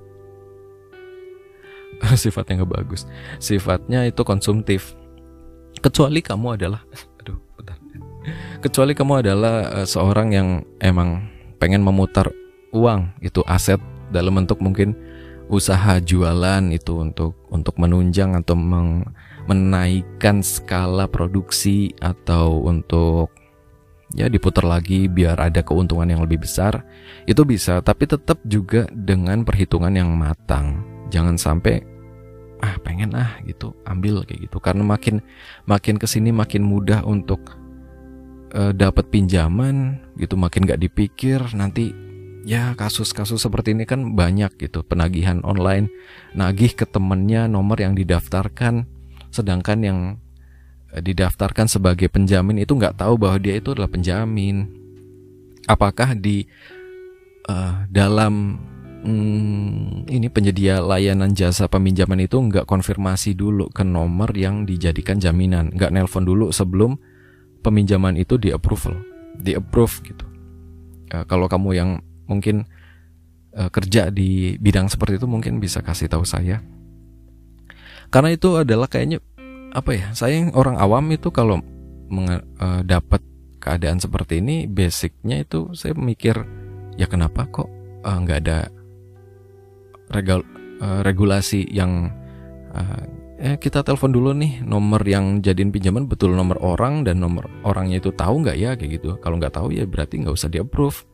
sifatnya 2.13 2.61
nggak 2.61 2.73
bagus, 2.83 3.09
sifatnya 3.41 4.05
itu 4.05 4.21
konsumtif. 4.21 4.93
Kecuali 5.77 6.21
kamu 6.21 6.57
adalah, 6.57 6.81
aduh, 7.21 7.37
bentar. 7.57 7.77
Kecuali 8.59 8.93
kamu 8.97 9.13
adalah 9.25 9.55
uh, 9.81 9.87
seorang 9.87 10.27
yang 10.33 10.47
emang 10.81 11.27
pengen 11.57 11.81
memutar 11.81 12.29
uang, 12.71 13.15
itu 13.23 13.41
aset 13.47 13.81
dalam 14.11 14.39
bentuk 14.39 14.59
mungkin 14.63 14.95
usaha 15.47 15.99
jualan 16.03 16.75
itu 16.75 16.99
untuk 16.99 17.39
untuk 17.47 17.79
menunjang 17.79 18.35
atau 18.35 18.55
meng, 18.55 19.07
menaikkan 19.47 20.43
skala 20.43 21.07
produksi 21.07 21.95
atau 22.03 22.67
untuk 22.67 23.31
ya 24.15 24.31
diputar 24.31 24.63
lagi 24.63 25.11
biar 25.11 25.35
ada 25.35 25.59
keuntungan 25.65 26.07
yang 26.07 26.23
lebih 26.23 26.43
besar. 26.43 26.85
Itu 27.27 27.43
bisa 27.43 27.83
tapi 27.83 28.07
tetap 28.07 28.39
juga 28.47 28.87
dengan 28.93 29.43
perhitungan 29.43 29.91
yang 29.91 30.15
matang. 30.15 30.85
Jangan 31.11 31.35
sampai 31.35 31.83
ah 32.63 32.75
pengen 32.83 33.15
ah 33.17 33.39
gitu. 33.43 33.75
Ambil 33.83 34.23
kayak 34.23 34.47
gitu. 34.47 34.57
Karena 34.63 34.83
makin 34.85 35.19
makin 35.67 35.95
ke 35.99 36.07
sini 36.07 36.31
makin 36.31 36.63
mudah 36.63 37.03
untuk 37.03 37.57
uh, 38.55 38.71
dapat 38.71 39.11
pinjaman 39.11 39.99
gitu. 40.15 40.39
Makin 40.39 40.63
gak 40.63 40.79
dipikir 40.79 41.43
nanti 41.51 41.91
ya 42.47 42.71
kasus-kasus 42.79 43.43
seperti 43.43 43.75
ini 43.75 43.83
kan 43.83 44.15
banyak 44.15 44.55
gitu. 44.55 44.87
Penagihan 44.87 45.43
online 45.43 45.91
nagih 46.31 46.71
ke 46.71 46.87
temennya 46.87 47.51
nomor 47.51 47.75
yang 47.79 47.91
didaftarkan. 47.91 48.87
Sedangkan 49.27 49.79
yang 49.83 49.99
didaftarkan 50.95 51.67
sebagai 51.67 52.07
penjamin 52.07 52.63
itu 52.63 52.73
nggak 52.73 52.99
tahu 53.03 53.19
bahwa 53.19 53.37
dia 53.41 53.59
itu 53.59 53.75
adalah 53.75 53.91
penjamin. 53.91 54.71
Apakah 55.67 56.15
di 56.15 56.47
uh, 57.51 57.83
dalam 57.91 58.55
hmm, 59.03 60.07
ini 60.07 60.27
penyedia 60.31 60.79
layanan 60.79 61.35
jasa 61.35 61.67
peminjaman 61.67 62.23
itu 62.23 62.39
nggak 62.39 62.63
konfirmasi 62.63 63.35
dulu 63.35 63.67
ke 63.67 63.83
nomor 63.83 64.31
yang 64.31 64.63
dijadikan 64.63 65.19
jaminan, 65.19 65.75
nggak 65.75 65.91
nelpon 65.91 66.23
dulu 66.23 66.55
sebelum 66.55 66.95
peminjaman 67.61 68.15
itu 68.15 68.39
di 68.39 68.55
approval, 68.55 68.95
di 69.35 69.59
approve 69.59 69.95
gitu. 70.07 70.25
Uh, 71.11 71.27
kalau 71.27 71.51
kamu 71.51 71.69
yang 71.75 71.89
mungkin 72.31 72.63
uh, 73.55 73.67
kerja 73.67 74.07
di 74.07 74.55
bidang 74.59 74.87
seperti 74.87 75.19
itu 75.19 75.27
mungkin 75.27 75.59
bisa 75.59 75.83
kasih 75.83 76.07
tahu 76.07 76.23
saya. 76.23 76.63
Karena 78.07 78.31
itu 78.31 78.55
adalah 78.55 78.87
kayaknya 78.87 79.19
apa 79.75 79.91
ya 79.93 80.07
saya 80.15 80.47
orang 80.55 80.79
awam 80.79 81.11
itu 81.11 81.31
kalau 81.31 81.59
uh, 82.11 82.81
dapat 82.87 83.21
keadaan 83.59 83.99
seperti 83.99 84.39
ini 84.39 84.69
basicnya 84.69 85.43
itu 85.43 85.75
saya 85.75 85.97
mikir 85.97 86.39
ya 86.95 87.05
kenapa 87.05 87.45
kok 87.51 87.67
eh, 88.05 88.17
nggak 88.17 88.39
uh, 88.39 88.43
ada 88.47 88.59
regul 90.13 90.41
uh, 90.79 91.01
regulasi 91.03 91.67
yang 91.67 92.09
uh, 92.71 93.03
eh 93.37 93.59
kita 93.59 93.83
telepon 93.85 94.15
dulu 94.15 94.33
nih 94.33 94.63
nomor 94.65 95.03
yang 95.03 95.43
jadiin 95.43 95.69
pinjaman 95.69 96.09
betul 96.09 96.33
nomor 96.33 96.57
orang 96.63 97.05
dan 97.05 97.21
nomor 97.21 97.45
orangnya 97.61 98.01
itu 98.01 98.09
tahu 98.09 98.41
nggak 98.41 98.57
ya? 98.57 98.73
Kayak 98.73 98.97
gitu. 98.97 99.09
Kalau 99.21 99.37
nggak 99.37 99.53
tahu 99.53 99.69
ya 99.69 99.85
berarti 99.85 100.25
nggak 100.25 100.33
usah 100.33 100.49
di 100.49 100.57
approve 100.57 101.05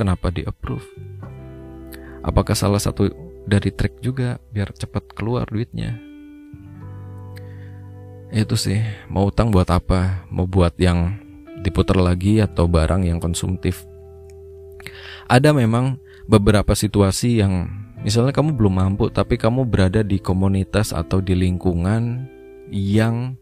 kenapa 0.00 0.32
di 0.32 0.40
approve 0.46 0.86
apakah 2.24 2.56
salah 2.56 2.80
satu 2.80 3.12
dari 3.44 3.68
trik 3.68 4.00
juga 4.00 4.40
biar 4.52 4.72
cepat 4.72 5.12
keluar 5.16 5.44
duitnya 5.48 6.09
itu 8.30 8.54
sih. 8.54 8.80
Mau 9.10 9.28
utang 9.28 9.50
buat 9.50 9.66
apa? 9.70 10.26
Mau 10.30 10.46
buat 10.46 10.74
yang 10.78 11.18
diputar 11.60 11.98
lagi 11.98 12.38
atau 12.38 12.70
barang 12.70 13.04
yang 13.04 13.18
konsumtif? 13.18 13.84
Ada 15.26 15.54
memang 15.54 15.98
beberapa 16.26 16.74
situasi 16.74 17.42
yang 17.42 17.70
misalnya 18.02 18.34
kamu 18.34 18.56
belum 18.56 18.74
mampu 18.80 19.10
tapi 19.10 19.36
kamu 19.38 19.66
berada 19.66 20.00
di 20.00 20.18
komunitas 20.18 20.94
atau 20.94 21.18
di 21.18 21.34
lingkungan 21.34 22.26
yang 22.70 23.34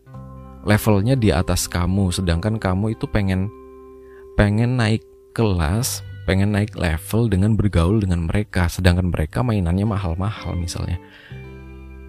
levelnya 0.64 1.16
di 1.16 1.32
atas 1.32 1.68
kamu. 1.68 2.12
Sedangkan 2.12 2.56
kamu 2.56 2.96
itu 2.96 3.04
pengen 3.08 3.52
pengen 4.36 4.80
naik 4.80 5.04
kelas 5.36 6.04
pengen 6.28 6.52
naik 6.52 6.76
level 6.76 7.32
dengan 7.32 7.56
bergaul 7.56 8.04
dengan 8.04 8.28
mereka. 8.28 8.68
Sedangkan 8.68 9.08
mereka 9.08 9.40
mainannya 9.40 9.88
mahal-mahal 9.88 10.52
misalnya 10.60 11.00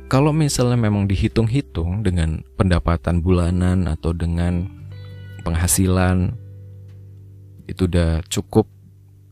kalau 0.10 0.34
misalnya 0.34 0.76
memang 0.76 1.06
dihitung-hitung 1.06 2.02
dengan 2.02 2.42
pendapatan 2.58 3.22
bulanan 3.22 3.86
atau 3.86 4.12
dengan 4.12 4.66
penghasilan 5.46 6.34
itu 7.70 7.86
udah 7.86 8.26
cukup 8.28 8.66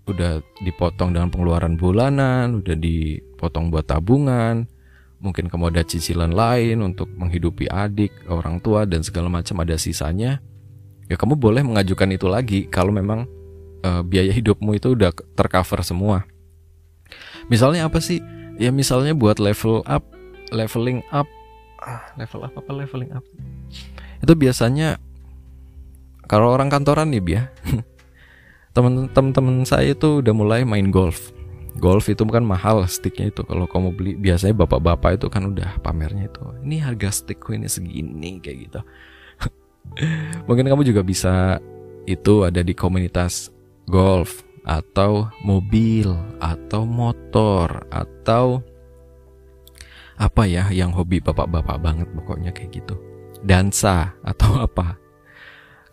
udah 0.08 0.40
dipotong 0.64 1.12
dengan 1.12 1.28
pengeluaran 1.34 1.76
bulanan 1.76 2.64
udah 2.64 2.78
dipotong 2.78 3.74
buat 3.74 3.90
tabungan 3.90 4.70
mungkin 5.20 5.50
kamu 5.50 5.74
ada 5.74 5.84
cicilan 5.84 6.32
lain 6.32 6.80
untuk 6.80 7.10
menghidupi 7.12 7.68
adik 7.68 8.14
orang 8.30 8.62
tua 8.62 8.86
dan 8.86 9.04
segala 9.04 9.28
macam 9.28 9.60
ada 9.66 9.76
sisanya 9.76 10.40
ya 11.12 11.16
kamu 11.18 11.36
boleh 11.36 11.66
mengajukan 11.66 12.08
itu 12.14 12.30
lagi 12.30 12.70
kalau 12.72 12.94
memang 12.94 13.28
uh, 13.84 14.02
biaya 14.06 14.32
hidupmu 14.32 14.78
itu 14.78 14.94
udah 14.94 15.12
tercover 15.36 15.82
semua. 15.84 16.28
Misalnya 17.48 17.88
apa 17.88 18.04
sih? 18.04 18.20
Ya 18.58 18.74
misalnya 18.74 19.14
buat 19.14 19.38
level 19.38 19.86
up 19.86 20.04
leveling 20.52 21.04
up. 21.12 21.28
Ah, 21.84 22.10
level 22.18 22.46
up 22.46 22.54
apa 22.58 22.72
leveling 22.74 23.12
up? 23.14 23.26
Itu 24.22 24.34
biasanya 24.34 24.98
kalau 26.28 26.52
orang 26.52 26.68
kantoran 26.68 27.14
nih 27.14 27.24
ya. 27.24 27.44
Temen-temen 28.78 29.66
saya 29.66 29.98
itu 29.98 30.22
udah 30.22 30.34
mulai 30.38 30.62
main 30.62 30.94
golf. 30.94 31.34
Golf 31.78 32.10
itu 32.10 32.22
kan 32.26 32.46
mahal 32.46 32.86
sticknya 32.86 33.34
itu. 33.34 33.42
Kalau 33.42 33.66
kamu 33.66 33.90
beli 33.94 34.12
biasanya 34.18 34.54
bapak-bapak 34.54 35.22
itu 35.22 35.28
kan 35.30 35.50
udah 35.50 35.82
pamernya 35.82 36.30
itu 36.30 36.42
ini 36.62 36.78
harga 36.82 37.10
stickku 37.10 37.58
ini 37.58 37.66
segini 37.66 38.38
kayak 38.38 38.58
gitu. 38.70 38.80
Mungkin 40.48 40.70
kamu 40.70 40.82
juga 40.86 41.02
bisa 41.02 41.58
itu 42.06 42.46
ada 42.46 42.62
di 42.62 42.74
komunitas 42.78 43.50
golf 43.90 44.46
atau 44.68 45.32
mobil 45.42 46.12
atau 46.44 46.84
motor 46.84 47.88
atau 47.88 48.60
apa 50.18 50.50
ya 50.50 50.70
yang 50.74 50.90
hobi 50.94 51.22
bapak-bapak 51.22 51.78
banget 51.82 52.08
pokoknya 52.14 52.52
kayak 52.54 52.82
gitu? 52.82 52.98
Dansa 53.46 54.14
atau 54.26 54.60
apa? 54.68 54.98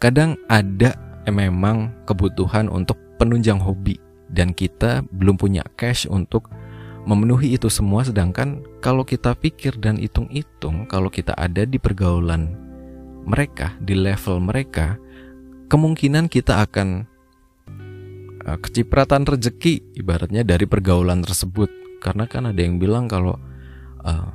Kadang 0.01 0.37
ada 0.49 0.97
memang 1.29 1.93
kebutuhan 2.05 2.69
untuk 2.69 3.01
penunjang 3.17 3.61
hobi 3.61 3.97
dan 4.29 4.53
kita 4.53 5.05
belum 5.15 5.41
punya 5.41 5.65
cash 5.79 6.05
untuk 6.11 6.51
memenuhi 7.05 7.57
itu 7.57 7.69
semua 7.69 8.05
sedangkan 8.05 8.65
kalau 8.81 9.05
kita 9.05 9.37
pikir 9.37 9.77
dan 9.77 10.01
hitung-hitung 10.01 10.89
kalau 10.89 11.13
kita 11.13 11.37
ada 11.37 11.69
di 11.69 11.77
pergaulan 11.77 12.57
mereka 13.29 13.77
di 13.81 13.93
level 13.93 14.41
mereka 14.41 14.97
kemungkinan 15.69 16.29
kita 16.29 16.65
akan 16.65 17.09
uh, 18.45 18.59
kecipratan 18.61 19.25
rezeki 19.25 19.97
ibaratnya 19.97 20.45
dari 20.45 20.69
pergaulan 20.69 21.25
tersebut. 21.25 21.73
Karena 21.99 22.29
kan 22.29 22.45
ada 22.45 22.61
yang 22.61 22.77
bilang 22.77 23.09
kalau 23.09 23.41
uh, 24.05 24.31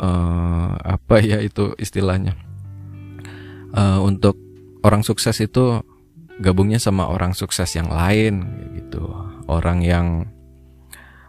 uh, 0.00 0.70
apa 0.80 1.16
ya 1.20 1.42
itu 1.42 1.74
istilahnya 1.76 2.38
uh, 3.74 4.00
untuk 4.00 4.38
orang 4.86 5.02
sukses 5.02 5.36
itu 5.42 5.82
gabungnya 6.40 6.78
sama 6.78 7.08
orang 7.10 7.34
sukses 7.34 7.68
yang 7.74 7.90
lain 7.90 8.46
gitu 8.78 9.02
orang 9.50 9.82
yang 9.82 10.30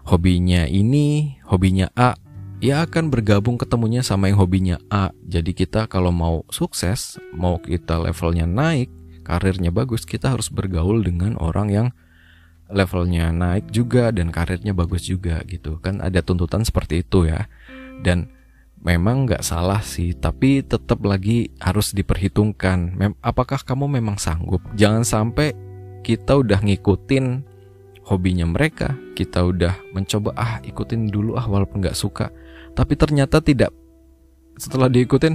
hobinya 0.08 0.64
ini 0.70 1.40
hobinya 1.44 1.92
A 1.98 2.16
ya 2.58 2.86
akan 2.86 3.14
bergabung 3.14 3.58
ketemunya 3.58 4.02
sama 4.02 4.30
yang 4.30 4.42
hobinya 4.42 4.78
A. 4.90 5.14
Jadi 5.26 5.54
kita 5.54 5.86
kalau 5.86 6.10
mau 6.10 6.42
sukses, 6.50 7.22
mau 7.34 7.62
kita 7.62 8.02
levelnya 8.02 8.50
naik, 8.50 8.90
karirnya 9.22 9.70
bagus, 9.70 10.06
kita 10.10 10.34
harus 10.34 10.50
bergaul 10.50 11.06
dengan 11.06 11.38
orang 11.38 11.68
yang 11.70 11.88
levelnya 12.68 13.32
naik 13.32 13.72
juga 13.72 14.12
dan 14.12 14.32
karirnya 14.32 14.76
bagus 14.76 15.08
juga 15.08 15.40
gitu. 15.48 15.80
Kan 15.80 16.04
ada 16.04 16.20
tuntutan 16.24 16.64
seperti 16.68 17.04
itu 17.04 17.28
ya. 17.28 17.48
Dan 18.04 18.32
memang 18.84 19.26
nggak 19.26 19.42
salah 19.42 19.82
sih 19.82 20.14
tapi 20.14 20.62
tetap 20.64 21.04
lagi 21.04 21.52
harus 21.60 21.96
diperhitungkan. 21.96 22.96
Mem 22.96 23.14
apakah 23.24 23.60
kamu 23.64 24.00
memang 24.00 24.20
sanggup? 24.20 24.62
Jangan 24.76 25.08
sampai 25.08 25.56
kita 26.04 26.40
udah 26.40 26.64
ngikutin 26.64 27.44
hobinya 28.08 28.48
mereka 28.48 28.96
kita 29.12 29.44
udah 29.44 29.76
mencoba 29.92 30.32
ah 30.40 30.64
ikutin 30.64 31.12
dulu 31.12 31.36
ah 31.36 31.48
walaupun 31.48 31.84
nggak 31.84 31.98
suka. 31.98 32.32
Tapi 32.78 32.94
ternyata 32.94 33.42
tidak. 33.42 33.74
Setelah 34.58 34.90
diikutin 34.90 35.34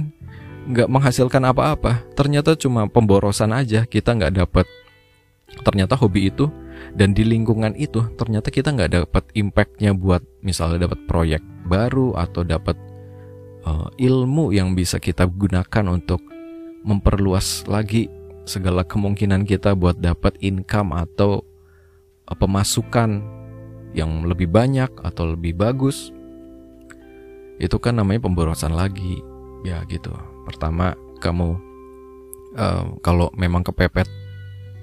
nggak 0.71 0.87
menghasilkan 0.87 1.43
apa-apa. 1.43 2.05
Ternyata 2.15 2.55
cuma 2.55 2.87
pemborosan 2.87 3.51
aja 3.51 3.83
kita 3.83 4.15
nggak 4.15 4.35
dapat 4.39 4.65
ternyata 5.61 5.93
hobi 5.93 6.33
itu 6.33 6.49
dan 6.93 7.15
di 7.15 7.23
lingkungan 7.25 7.73
itu 7.79 8.03
ternyata 8.19 8.51
kita 8.51 8.75
nggak 8.75 8.91
dapat 8.91 9.23
impactnya 9.33 9.95
buat 9.95 10.21
misalnya 10.43 10.85
dapat 10.85 10.99
proyek 11.07 11.41
baru 11.65 12.13
atau 12.19 12.43
dapat 12.43 12.75
uh, 13.65 13.89
ilmu 13.97 14.51
yang 14.51 14.75
bisa 14.75 14.99
kita 14.99 15.25
gunakan 15.25 15.85
untuk 15.89 16.21
memperluas 16.83 17.63
lagi 17.65 18.11
segala 18.43 18.83
kemungkinan 18.83 19.47
kita 19.47 19.73
buat 19.73 20.03
dapat 20.03 20.35
income 20.43 20.91
atau 20.93 21.41
uh, 22.27 22.35
pemasukan 22.35 23.23
yang 23.95 24.25
lebih 24.27 24.49
banyak 24.49 24.89
atau 25.05 25.37
lebih 25.37 25.55
bagus. 25.55 26.11
Itu 27.61 27.77
kan 27.77 28.01
namanya 28.01 28.25
pemborosan 28.25 28.73
lagi. 28.73 29.21
Ya 29.63 29.79
gitu. 29.87 30.11
Pertama 30.43 30.97
kamu 31.23 31.55
uh, 32.59 32.85
kalau 32.99 33.31
memang 33.37 33.63
kepepet 33.63 34.09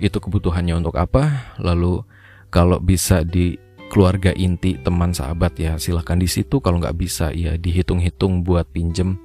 itu 0.01 0.17
kebutuhannya 0.17 0.81
untuk 0.81 0.97
apa 0.97 1.55
lalu 1.61 2.03
kalau 2.51 2.83
bisa 2.83 3.23
di 3.23 3.55
keluarga 3.91 4.31
inti 4.35 4.79
teman 4.79 5.11
sahabat 5.11 5.59
ya 5.59 5.75
silahkan 5.77 6.17
di 6.17 6.31
situ. 6.31 6.63
Kalau 6.63 6.79
nggak 6.79 6.97
bisa 6.97 7.35
ya 7.35 7.59
dihitung-hitung 7.59 8.47
buat 8.47 8.71
pinjem 8.71 9.19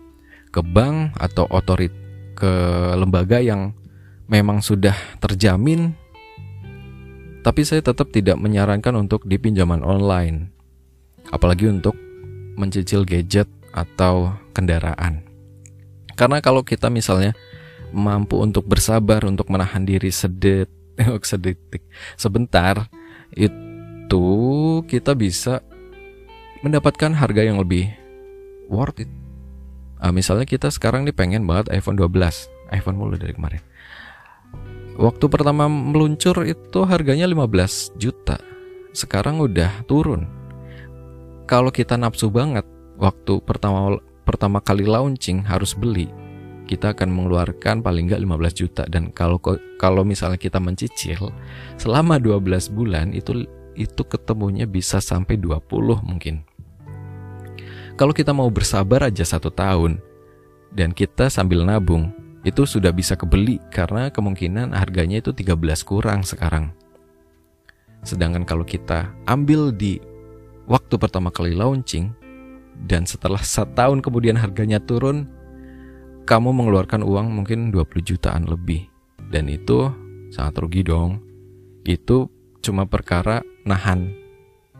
ke 0.50 0.60
bank 0.66 1.14
atau 1.22 1.46
otorit 1.54 1.94
ke 2.34 2.52
lembaga 2.98 3.40
yang 3.40 3.78
memang 4.26 4.60
sudah 4.60 4.98
terjamin. 5.22 5.94
Tapi 7.46 7.62
saya 7.62 7.86
tetap 7.86 8.10
tidak 8.10 8.42
menyarankan 8.42 9.06
untuk 9.06 9.22
dipinjaman 9.30 9.86
online 9.86 10.50
apalagi 11.30 11.70
untuk 11.70 11.94
mencicil 12.58 13.06
gadget 13.06 13.46
atau 13.70 14.34
kendaraan. 14.58 15.22
Karena 16.18 16.42
kalau 16.42 16.66
kita 16.66 16.90
misalnya 16.90 17.38
mampu 17.96 18.44
untuk 18.44 18.68
bersabar 18.68 19.24
untuk 19.24 19.48
menahan 19.48 19.88
diri 19.88 20.12
sedet 20.12 20.68
sedetik 21.24 21.88
sebentar 22.20 22.92
itu 23.32 23.66
itu 24.06 24.86
kita 24.86 25.18
bisa 25.18 25.66
mendapatkan 26.62 27.10
harga 27.18 27.42
yang 27.42 27.58
lebih 27.58 27.90
worth 28.70 29.02
it. 29.02 29.10
Uh, 29.98 30.14
misalnya 30.14 30.46
kita 30.46 30.70
sekarang 30.70 31.10
nih 31.10 31.16
pengen 31.18 31.42
banget 31.50 31.74
iPhone 31.74 31.98
12, 31.98 32.14
iPhone 32.70 33.02
mulu 33.02 33.18
dari 33.18 33.34
kemarin. 33.34 33.66
Waktu 35.02 35.26
pertama 35.26 35.66
meluncur 35.66 36.46
itu 36.46 36.86
harganya 36.86 37.26
15 37.26 37.98
juta. 37.98 38.38
Sekarang 38.94 39.42
udah 39.42 39.84
turun. 39.90 40.30
Kalau 41.50 41.74
kita 41.74 41.98
nafsu 41.98 42.30
banget 42.30 42.64
waktu 43.02 43.42
pertama 43.42 43.98
pertama 44.22 44.62
kali 44.62 44.86
launching 44.86 45.42
harus 45.50 45.74
beli, 45.74 46.14
kita 46.66 46.98
akan 46.98 47.14
mengeluarkan 47.14 47.86
paling 47.86 48.10
nggak 48.10 48.22
15 48.26 48.60
juta 48.60 48.84
dan 48.90 49.14
kalau 49.14 49.38
kalau 49.78 50.02
misalnya 50.02 50.42
kita 50.42 50.58
mencicil 50.58 51.30
selama 51.78 52.18
12 52.18 52.74
bulan 52.74 53.14
itu 53.14 53.46
itu 53.78 54.02
ketemunya 54.08 54.66
bisa 54.66 54.98
sampai 55.04 55.38
20 55.38 56.02
mungkin. 56.02 56.42
Kalau 57.96 58.12
kita 58.12 58.36
mau 58.36 58.52
bersabar 58.52 59.08
aja 59.08 59.24
satu 59.24 59.48
tahun 59.48 60.04
dan 60.76 60.92
kita 60.92 61.32
sambil 61.32 61.64
nabung, 61.64 62.12
itu 62.44 62.68
sudah 62.68 62.92
bisa 62.92 63.16
kebeli 63.16 63.58
karena 63.72 64.12
kemungkinan 64.12 64.76
harganya 64.76 65.24
itu 65.24 65.32
13 65.32 65.56
kurang 65.88 66.22
sekarang. 66.28 66.76
Sedangkan 68.04 68.44
kalau 68.44 68.68
kita 68.68 69.16
ambil 69.26 69.72
di 69.72 69.98
waktu 70.68 70.96
pertama 71.00 71.32
kali 71.32 71.56
launching 71.56 72.12
dan 72.84 73.08
setelah 73.08 73.40
satu 73.40 73.72
tahun 73.74 74.04
kemudian 74.04 74.36
harganya 74.36 74.84
turun, 74.84 75.32
kamu 76.26 76.58
mengeluarkan 76.58 77.06
uang 77.06 77.30
mungkin 77.30 77.70
20 77.70 78.02
jutaan 78.02 78.50
lebih. 78.50 78.90
Dan 79.30 79.46
itu 79.46 79.94
sangat 80.34 80.58
rugi 80.58 80.82
dong. 80.82 81.22
Itu 81.86 82.34
cuma 82.66 82.90
perkara 82.90 83.46
nahan 83.62 84.10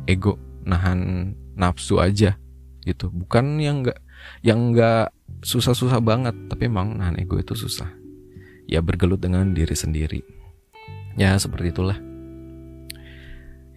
ego, 0.10 0.42
nahan 0.66 1.32
nafsu 1.54 2.02
aja 2.02 2.42
gitu. 2.82 3.14
Bukan 3.14 3.62
yang 3.62 3.86
enggak 3.86 4.02
yang 4.42 4.74
enggak 4.74 5.14
susah-susah 5.46 6.02
banget, 6.02 6.34
tapi 6.50 6.66
emang 6.66 6.98
nahan 6.98 7.22
ego 7.22 7.38
itu 7.38 7.54
susah. 7.54 7.94
Ya 8.66 8.82
bergelut 8.82 9.22
dengan 9.22 9.54
diri 9.54 9.78
sendiri. 9.78 10.26
Ya 11.14 11.38
seperti 11.38 11.70
itulah. 11.70 12.02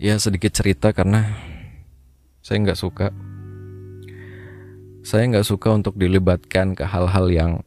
Ya 0.01 0.17
sedikit 0.17 0.57
cerita 0.57 0.97
karena 0.97 1.37
saya 2.41 2.65
nggak 2.65 2.81
suka. 2.81 3.13
Saya 5.09 5.25
nggak 5.25 5.49
suka 5.49 5.73
untuk 5.73 5.97
dilibatkan 5.97 6.77
ke 6.77 6.85
hal-hal 6.85 7.33
yang 7.33 7.65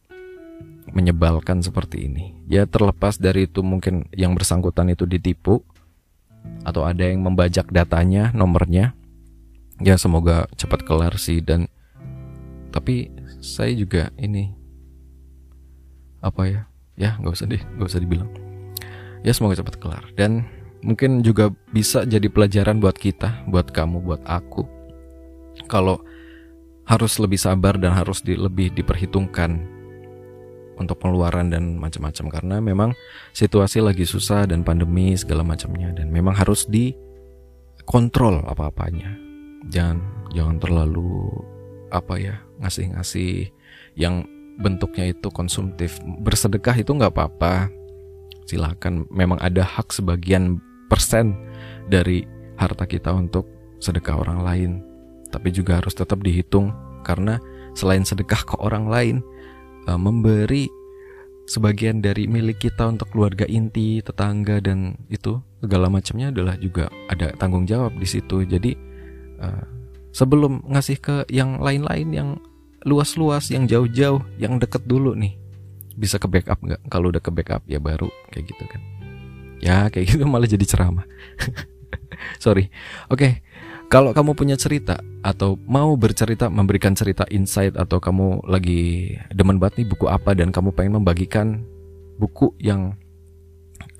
menyebalkan 0.94 1.58
seperti 1.58 2.06
ini. 2.06 2.38
Ya 2.46 2.70
terlepas 2.70 3.18
dari 3.18 3.50
itu 3.50 3.66
mungkin 3.66 4.06
yang 4.14 4.38
bersangkutan 4.38 4.94
itu 4.94 5.10
ditipu 5.10 5.58
atau 6.62 6.86
ada 6.86 7.02
yang 7.02 7.26
membajak 7.26 7.66
datanya, 7.74 8.30
nomornya. 8.30 8.94
Ya 9.82 9.98
semoga 9.98 10.46
cepat 10.54 10.86
kelar 10.86 11.18
sih 11.18 11.42
dan 11.42 11.66
tapi 12.70 13.10
saya 13.42 13.74
juga 13.74 14.14
ini 14.22 14.54
apa 16.22 16.46
ya? 16.46 16.60
Ya 16.94 17.18
nggak 17.18 17.34
usah 17.34 17.50
deh, 17.50 17.58
nggak 17.58 17.90
usah 17.90 17.98
dibilang. 18.06 18.30
Ya 19.26 19.34
semoga 19.34 19.58
cepat 19.58 19.82
kelar 19.82 20.06
dan 20.14 20.46
mungkin 20.78 21.26
juga 21.26 21.50
bisa 21.74 22.06
jadi 22.06 22.30
pelajaran 22.30 22.78
buat 22.78 22.94
kita, 22.94 23.50
buat 23.50 23.74
kamu, 23.74 23.98
buat 23.98 24.22
aku. 24.30 24.62
Kalau 25.66 26.06
harus 26.86 27.18
lebih 27.22 27.38
sabar 27.38 27.78
dan 27.78 27.94
harus 27.94 28.20
di, 28.22 28.34
lebih 28.34 28.74
diperhitungkan 28.74 29.62
untuk 30.80 30.98
pengeluaran 30.98 31.52
dan 31.52 31.78
macam-macam 31.78 32.26
karena 32.32 32.56
memang 32.58 32.90
situasi 33.36 33.78
lagi 33.84 34.02
susah 34.02 34.48
dan 34.48 34.66
pandemi 34.66 35.14
segala 35.14 35.46
macamnya 35.46 35.94
dan 35.94 36.10
memang 36.10 36.34
harus 36.34 36.66
dikontrol 36.66 38.42
apa-apanya. 38.48 39.14
Jangan 39.70 40.02
jangan 40.34 40.56
terlalu 40.58 41.30
apa 41.92 42.18
ya 42.18 42.34
ngasih-ngasih 42.64 43.52
yang 43.94 44.26
bentuknya 44.58 45.12
itu 45.12 45.28
konsumtif. 45.30 46.00
Bersedekah 46.24 46.74
itu 46.82 46.92
nggak 46.92 47.14
apa-apa. 47.14 47.70
Silakan 48.48 49.06
memang 49.12 49.38
ada 49.38 49.62
hak 49.62 49.94
sebagian 49.94 50.58
persen 50.90 51.36
dari 51.86 52.26
harta 52.58 52.84
kita 52.84 53.14
untuk 53.14 53.46
sedekah 53.78 54.18
orang 54.18 54.40
lain. 54.42 54.72
Tapi 55.32 55.48
juga 55.50 55.80
harus 55.80 55.96
tetap 55.96 56.20
dihitung 56.20 56.70
karena 57.02 57.40
selain 57.72 58.04
sedekah 58.04 58.44
ke 58.44 58.54
orang 58.60 58.86
lain, 58.86 59.16
uh, 59.88 59.96
memberi 59.98 60.68
sebagian 61.48 61.98
dari 61.98 62.30
milik 62.30 62.62
kita 62.62 62.86
untuk 62.86 63.10
keluarga 63.10 63.48
inti, 63.48 63.98
tetangga 64.04 64.62
dan 64.62 64.94
itu 65.10 65.42
segala 65.58 65.90
macamnya 65.90 66.30
adalah 66.30 66.54
juga 66.60 66.86
ada 67.10 67.34
tanggung 67.40 67.66
jawab 67.66 67.96
di 67.98 68.06
situ. 68.06 68.46
Jadi 68.46 68.76
uh, 69.42 69.64
sebelum 70.14 70.62
ngasih 70.70 70.98
ke 71.02 71.16
yang 71.32 71.58
lain-lain 71.58 72.08
yang 72.12 72.28
luas-luas, 72.86 73.50
yang 73.50 73.66
jauh-jauh, 73.66 74.22
yang 74.38 74.58
deket 74.58 74.86
dulu 74.86 75.14
nih, 75.14 75.34
bisa 75.94 76.18
ke 76.18 76.26
backup 76.26 76.58
nggak? 76.62 76.82
Kalau 76.90 77.10
udah 77.10 77.22
ke 77.22 77.30
backup 77.30 77.62
ya 77.66 77.78
baru 77.82 78.10
kayak 78.30 78.44
gitu 78.52 78.64
kan. 78.68 78.82
Ya 79.62 79.86
kayak 79.90 80.14
gitu 80.14 80.24
malah 80.26 80.50
jadi 80.50 80.66
ceramah. 80.66 81.06
Sorry. 82.44 82.70
Oke. 83.10 83.18
Okay. 83.18 83.32
Kalau 83.92 84.16
kamu 84.16 84.32
punya 84.32 84.56
cerita 84.56 85.04
atau 85.20 85.60
mau 85.68 85.92
bercerita, 86.00 86.48
memberikan 86.48 86.96
cerita 86.96 87.28
insight 87.28 87.76
atau 87.76 88.00
kamu 88.00 88.40
lagi 88.48 89.12
demen 89.36 89.60
banget 89.60 89.84
nih 89.84 89.92
buku 89.92 90.08
apa 90.08 90.32
dan 90.32 90.48
kamu 90.48 90.72
pengen 90.72 90.96
membagikan 90.96 91.60
buku 92.16 92.56
yang 92.56 92.96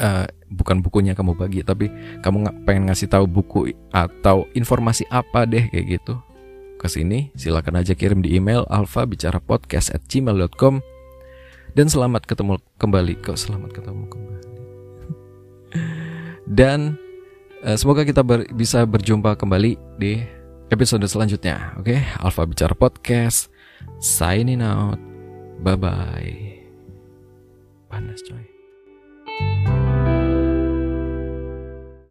uh, 0.00 0.24
bukan 0.48 0.80
bukunya 0.80 1.12
kamu 1.12 1.36
bagi 1.36 1.60
tapi 1.60 1.92
kamu 2.24 2.64
pengen 2.64 2.88
ngasih 2.88 3.12
tahu 3.12 3.28
buku 3.28 3.76
atau 3.92 4.48
informasi 4.56 5.04
apa 5.12 5.44
deh 5.44 5.68
kayak 5.68 6.00
gitu 6.00 6.16
ke 6.80 6.88
sini 6.88 7.28
silakan 7.36 7.84
aja 7.84 7.92
kirim 7.92 8.24
di 8.24 8.40
email 8.40 8.64
alfabicarapodcast@gmail.com 8.72 10.80
dan 11.76 11.86
selamat 11.92 12.24
ketemu 12.24 12.56
kembali 12.80 13.20
kok 13.20 13.36
selamat 13.36 13.76
ketemu 13.76 14.08
kembali. 14.08 14.40
Dan 16.58 16.98
semoga 17.78 18.02
kita 18.02 18.26
ber, 18.26 18.50
bisa 18.50 18.82
berjumpa 18.82 19.38
kembali 19.38 19.78
di 19.98 20.18
episode 20.72 21.06
selanjutnya. 21.06 21.78
Oke, 21.78 22.02
Alfa 22.18 22.42
Bicara 22.42 22.74
Podcast. 22.74 23.52
Signing 24.02 24.62
out. 24.62 24.98
Bye 25.62 25.78
bye. 25.78 26.38
Panas 27.86 28.24
coy. 28.26 28.41